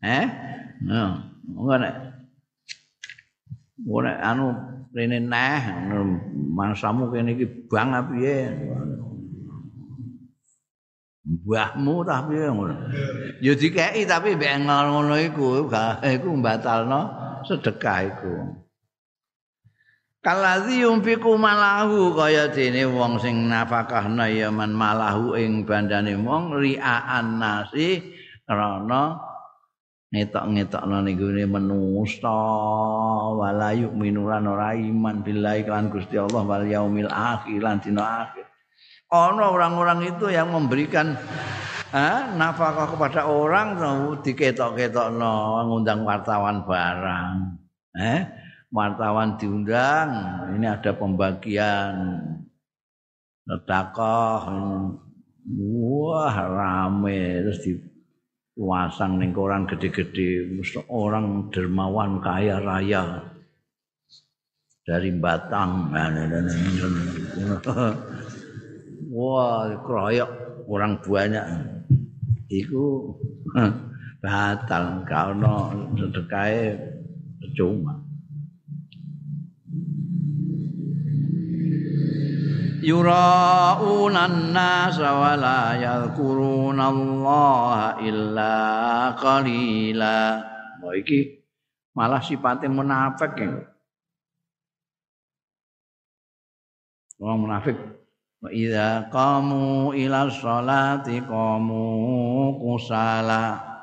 eh 0.02 0.26
ngono 1.46 1.88
ngono 3.86 4.10
anu 4.10 4.46
rene 4.96 5.18
neh 5.20 5.62
mangsamu 6.56 7.12
kene 7.12 7.36
iki 7.36 7.46
bang 7.68 7.92
piye? 8.08 8.36
Mbahmu 11.26 11.94
ta 12.08 12.24
piye 12.24 12.46
ngono? 12.48 12.74
Ya 13.44 13.52
dikeki 13.52 14.02
tapi 14.08 14.34
mbek 14.34 14.64
ngono 14.64 15.14
iku 15.20 15.68
iku 16.00 16.28
mbatalno 16.40 17.00
sedekah 17.44 17.98
iku. 18.08 18.34
Kalazi 20.26 20.82
yumfiku 20.82 21.38
malahu 21.38 22.10
kaya 22.18 22.50
dene 22.50 22.82
wong 22.82 23.22
sing 23.22 23.46
nafakahna 23.46 24.26
ya 24.26 24.50
man 24.50 24.74
malahu 24.74 25.38
ing 25.38 25.62
bandane 25.62 26.18
wong 26.18 26.58
riaan 26.58 27.38
nasi 27.38 28.02
krana 28.42 29.22
ngetok-ngetokno 30.14 31.02
ning 31.02 31.18
gone 31.18 31.44
manusa 31.50 32.40
wala 33.34 33.74
yu'minu 33.74 34.30
lan 34.30 34.46
ora 34.46 34.74
iman 34.74 35.22
billahi 35.26 35.66
kan 35.66 35.90
Gusti 35.90 36.14
Allah 36.14 36.42
wal 36.46 36.66
yaumil 36.66 37.10
akhir 37.10 37.58
lan 37.62 37.82
akhir. 37.82 38.46
Ana 39.10 39.54
orang-orang 39.54 40.16
itu 40.16 40.30
yang 40.30 40.50
memberikan 40.50 41.14
eh, 41.94 42.20
nafkah 42.34 42.90
kepada 42.90 43.30
orang 43.30 43.78
diketok-ketokno 44.22 45.66
ngundang 45.66 46.02
wartawan 46.02 46.66
barang. 46.66 47.34
Eh? 47.96 48.46
wartawan 48.76 49.38
diundang 49.38 50.10
ini 50.58 50.66
ada 50.66 50.92
pembagian 50.92 51.94
sedekah 53.46 54.42
wah 55.56 56.36
rame 56.44 57.46
terus 57.46 57.62
dipasang 58.56 59.20
ning 59.20 59.36
koran 59.36 59.68
gede-gede 59.68 60.48
orang 60.88 61.52
dermawan 61.52 62.24
kaya 62.24 62.56
raya. 62.56 63.20
Dari 64.86 65.12
Batang. 65.18 65.92
Wah 69.12 69.68
kroyok 69.84 70.30
orang 70.72 70.92
banyak. 71.04 71.46
Itu 72.48 73.12
batal. 74.24 75.04
Kalau 75.04 75.74
sedekah 75.98 76.80
cuma 77.58 78.05
yura'una 82.86 84.30
an-nasa 84.30 85.10
wa 85.10 85.34
la 85.34 85.74
yadhkuruna 85.74 86.84
Allah 86.86 87.98
illa 87.98 88.54
qalila. 89.18 90.18
Oh 90.86 90.94
iki 90.94 91.42
malah 91.98 92.22
sifatnya 92.22 92.70
munafik 92.70 93.34
ya. 93.34 93.50
Orang 97.18 97.48
munafik 97.48 97.76
wa 98.44 98.52
idza 98.54 99.10
qamu 99.10 99.90
ila 99.90 100.30
sholati 100.30 101.24
qamu 101.26 101.82
kusala. 102.62 103.75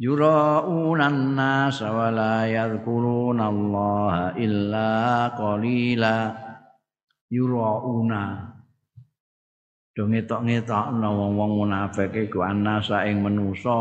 Yura'unan 0.00 1.36
nasa 1.36 1.92
wa 1.92 2.08
la 2.08 2.48
yadhkuruna 2.48 3.52
Allah 3.52 4.32
illa 4.40 5.28
qalila 5.36 6.16
yura'una 7.28 8.22
do 9.92 10.08
ngetok-ngetokno 10.08 11.08
wong-wong 11.12 11.52
munafik 11.60 12.16
iku 12.16 12.40
anasa 12.40 13.04
ing 13.04 13.20
manusa 13.20 13.76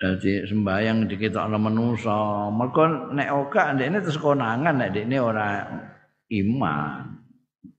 Jadi 0.00 0.48
sembahyang 0.48 1.12
dikitokno 1.12 1.60
manusa. 1.60 2.48
Mergo 2.48 3.12
nek 3.12 3.28
oka 3.36 3.76
ndekne 3.76 4.00
terus 4.00 4.16
konangan 4.16 4.80
nek 4.80 4.96
ndekne 4.96 5.16
ora 5.20 5.60
iman. 6.32 7.20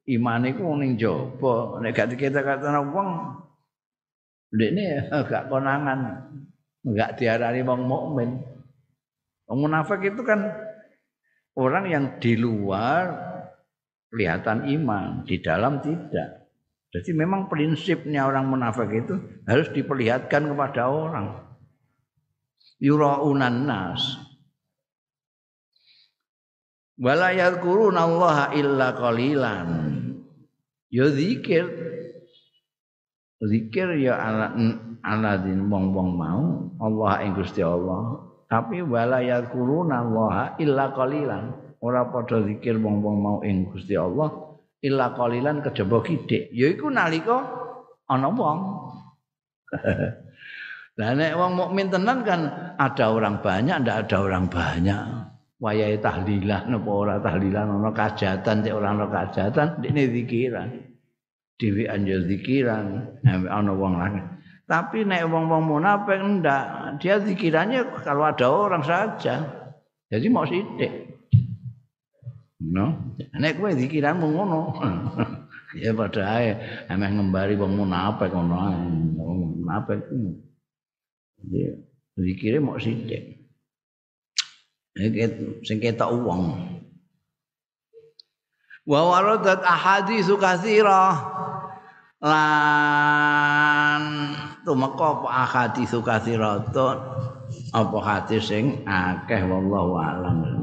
Iman 0.09 0.49
iku 0.49 0.65
ning 0.77 0.97
jaba 0.97 1.77
nek 1.81 1.93
gak 1.93 2.09
dikata-kata 2.15 2.81
wong 2.89 3.09
ndekne 4.49 5.11
gak 5.29 5.47
konangan 5.51 5.99
gak 6.81 7.21
diarani 7.21 7.61
wong 7.61 7.81
mukmin 7.85 8.29
wong 9.45 9.57
munafik 9.69 10.01
itu 10.01 10.25
kan 10.25 10.49
orang 11.55 11.85
yang 11.91 12.05
di 12.17 12.39
luar 12.39 13.31
kelihatan 14.11 14.67
iman, 14.67 15.23
di 15.23 15.39
dalam 15.39 15.79
tidak. 15.79 16.51
Jadi 16.91 17.15
memang 17.15 17.47
prinsipnya 17.47 18.27
orang 18.27 18.51
munafik 18.51 18.91
itu 18.91 19.15
harus 19.47 19.71
diperlihatkan 19.71 20.51
kepada 20.51 20.91
orang. 20.91 21.39
Yuraunan 22.83 23.63
nas. 23.63 24.19
Wala 26.99 27.31
yadhkuruna 27.31 27.99
Allah 28.03 28.37
illa 28.57 28.91
qalilan. 28.97 29.69
Ya 30.91 31.07
zikir. 31.07 31.67
Zikir 33.41 33.97
ya 33.97 34.19
ala 34.19 34.53
aladin 35.01 35.65
wong-wong 35.71 36.09
mau 36.13 36.43
Allah 36.83 37.25
ing 37.25 37.37
Gusti 37.37 37.63
Allah. 37.63 38.19
Tapi 38.51 38.83
wala 38.83 39.23
yadhkuruna 39.23 39.95
Allah 40.03 40.35
illa 40.59 40.91
qalilan. 40.91 41.77
Ora 41.81 42.05
padha 42.11 42.43
zikir 42.45 42.77
wong-wong 42.77 43.17
mau 43.17 43.37
ing 43.41 43.71
Gusti 43.71 43.97
Allah 43.97 44.51
illa 44.81 45.13
qalilan 45.13 45.61
kejaba 45.61 46.01
kidik 46.01 46.49
yaiku 46.49 46.89
nalika 46.89 47.45
ana 48.09 48.29
wong 48.33 48.59
Lah 50.99 51.15
nek 51.15 51.33
wong 51.39 51.55
mukmin 51.55 51.87
tenan 51.87 52.27
kan 52.27 52.51
ada 52.75 53.15
orang 53.15 53.39
banyak 53.39 53.79
ndak 53.79 54.05
ada 54.05 54.17
orang 54.27 54.51
banyak. 54.51 55.20
Wayahe 55.61 56.01
tahlilan 56.01 56.73
napa 56.73 56.89
ora 56.89 57.21
tahlilan 57.21 57.69
ana 57.69 57.93
kajatan 57.93 58.65
cek 58.65 58.73
ora 58.73 58.97
ana 58.97 59.05
kajatan 59.05 59.77
ndekne 59.77 60.09
zikiran. 60.09 60.69
Dewi 61.61 61.85
anjel 61.85 62.25
zikiran 62.25 63.13
ana 63.29 63.71
wong 63.77 63.93
lanang. 64.01 64.41
Tapi 64.65 65.05
nek 65.05 65.27
wong-wong 65.29 65.67
munafik 65.67 66.17
ndak, 66.17 66.97
dia 66.97 67.19
zikirannya 67.21 68.01
kalau 68.07 68.23
ada 68.25 68.47
orang 68.47 68.81
saja. 68.81 69.43
Jadi 70.07 70.27
mau 70.31 70.47
sithik. 70.47 71.11
No. 72.63 73.13
Nek 73.35 73.59
kowe 73.59 73.69
dikiranmu 73.75 74.31
ngono. 74.31 74.79
ya 75.83 75.91
padha 75.91 76.23
ae 76.39 76.49
emeh 76.87 77.09
ngembari 77.11 77.59
wong 77.59 77.83
munafik 77.83 78.31
ngono 78.33 78.55
ae. 78.65 78.79
Munafik. 79.59 79.99
Ya, 81.51 81.75
zikire 82.17 82.63
mok 82.63 82.79
sithik. 82.79 83.40
Sing 85.63 85.79
ketok 85.79 86.11
wong. 86.19 86.43
Wa 88.83 88.99
waradat 89.07 89.61
ahaditsu 89.63 90.35
katsira 90.41 91.15
lan 92.21 94.03
tumeka 94.67 95.21
apa 95.21 95.27
ahaditsu 95.47 96.01
katsira 96.03 96.59
apa 97.71 97.97
hadis 98.03 98.51
sing 98.51 98.83
akeh 98.83 99.41
wallahu 99.47 99.95
alam. 99.95 100.60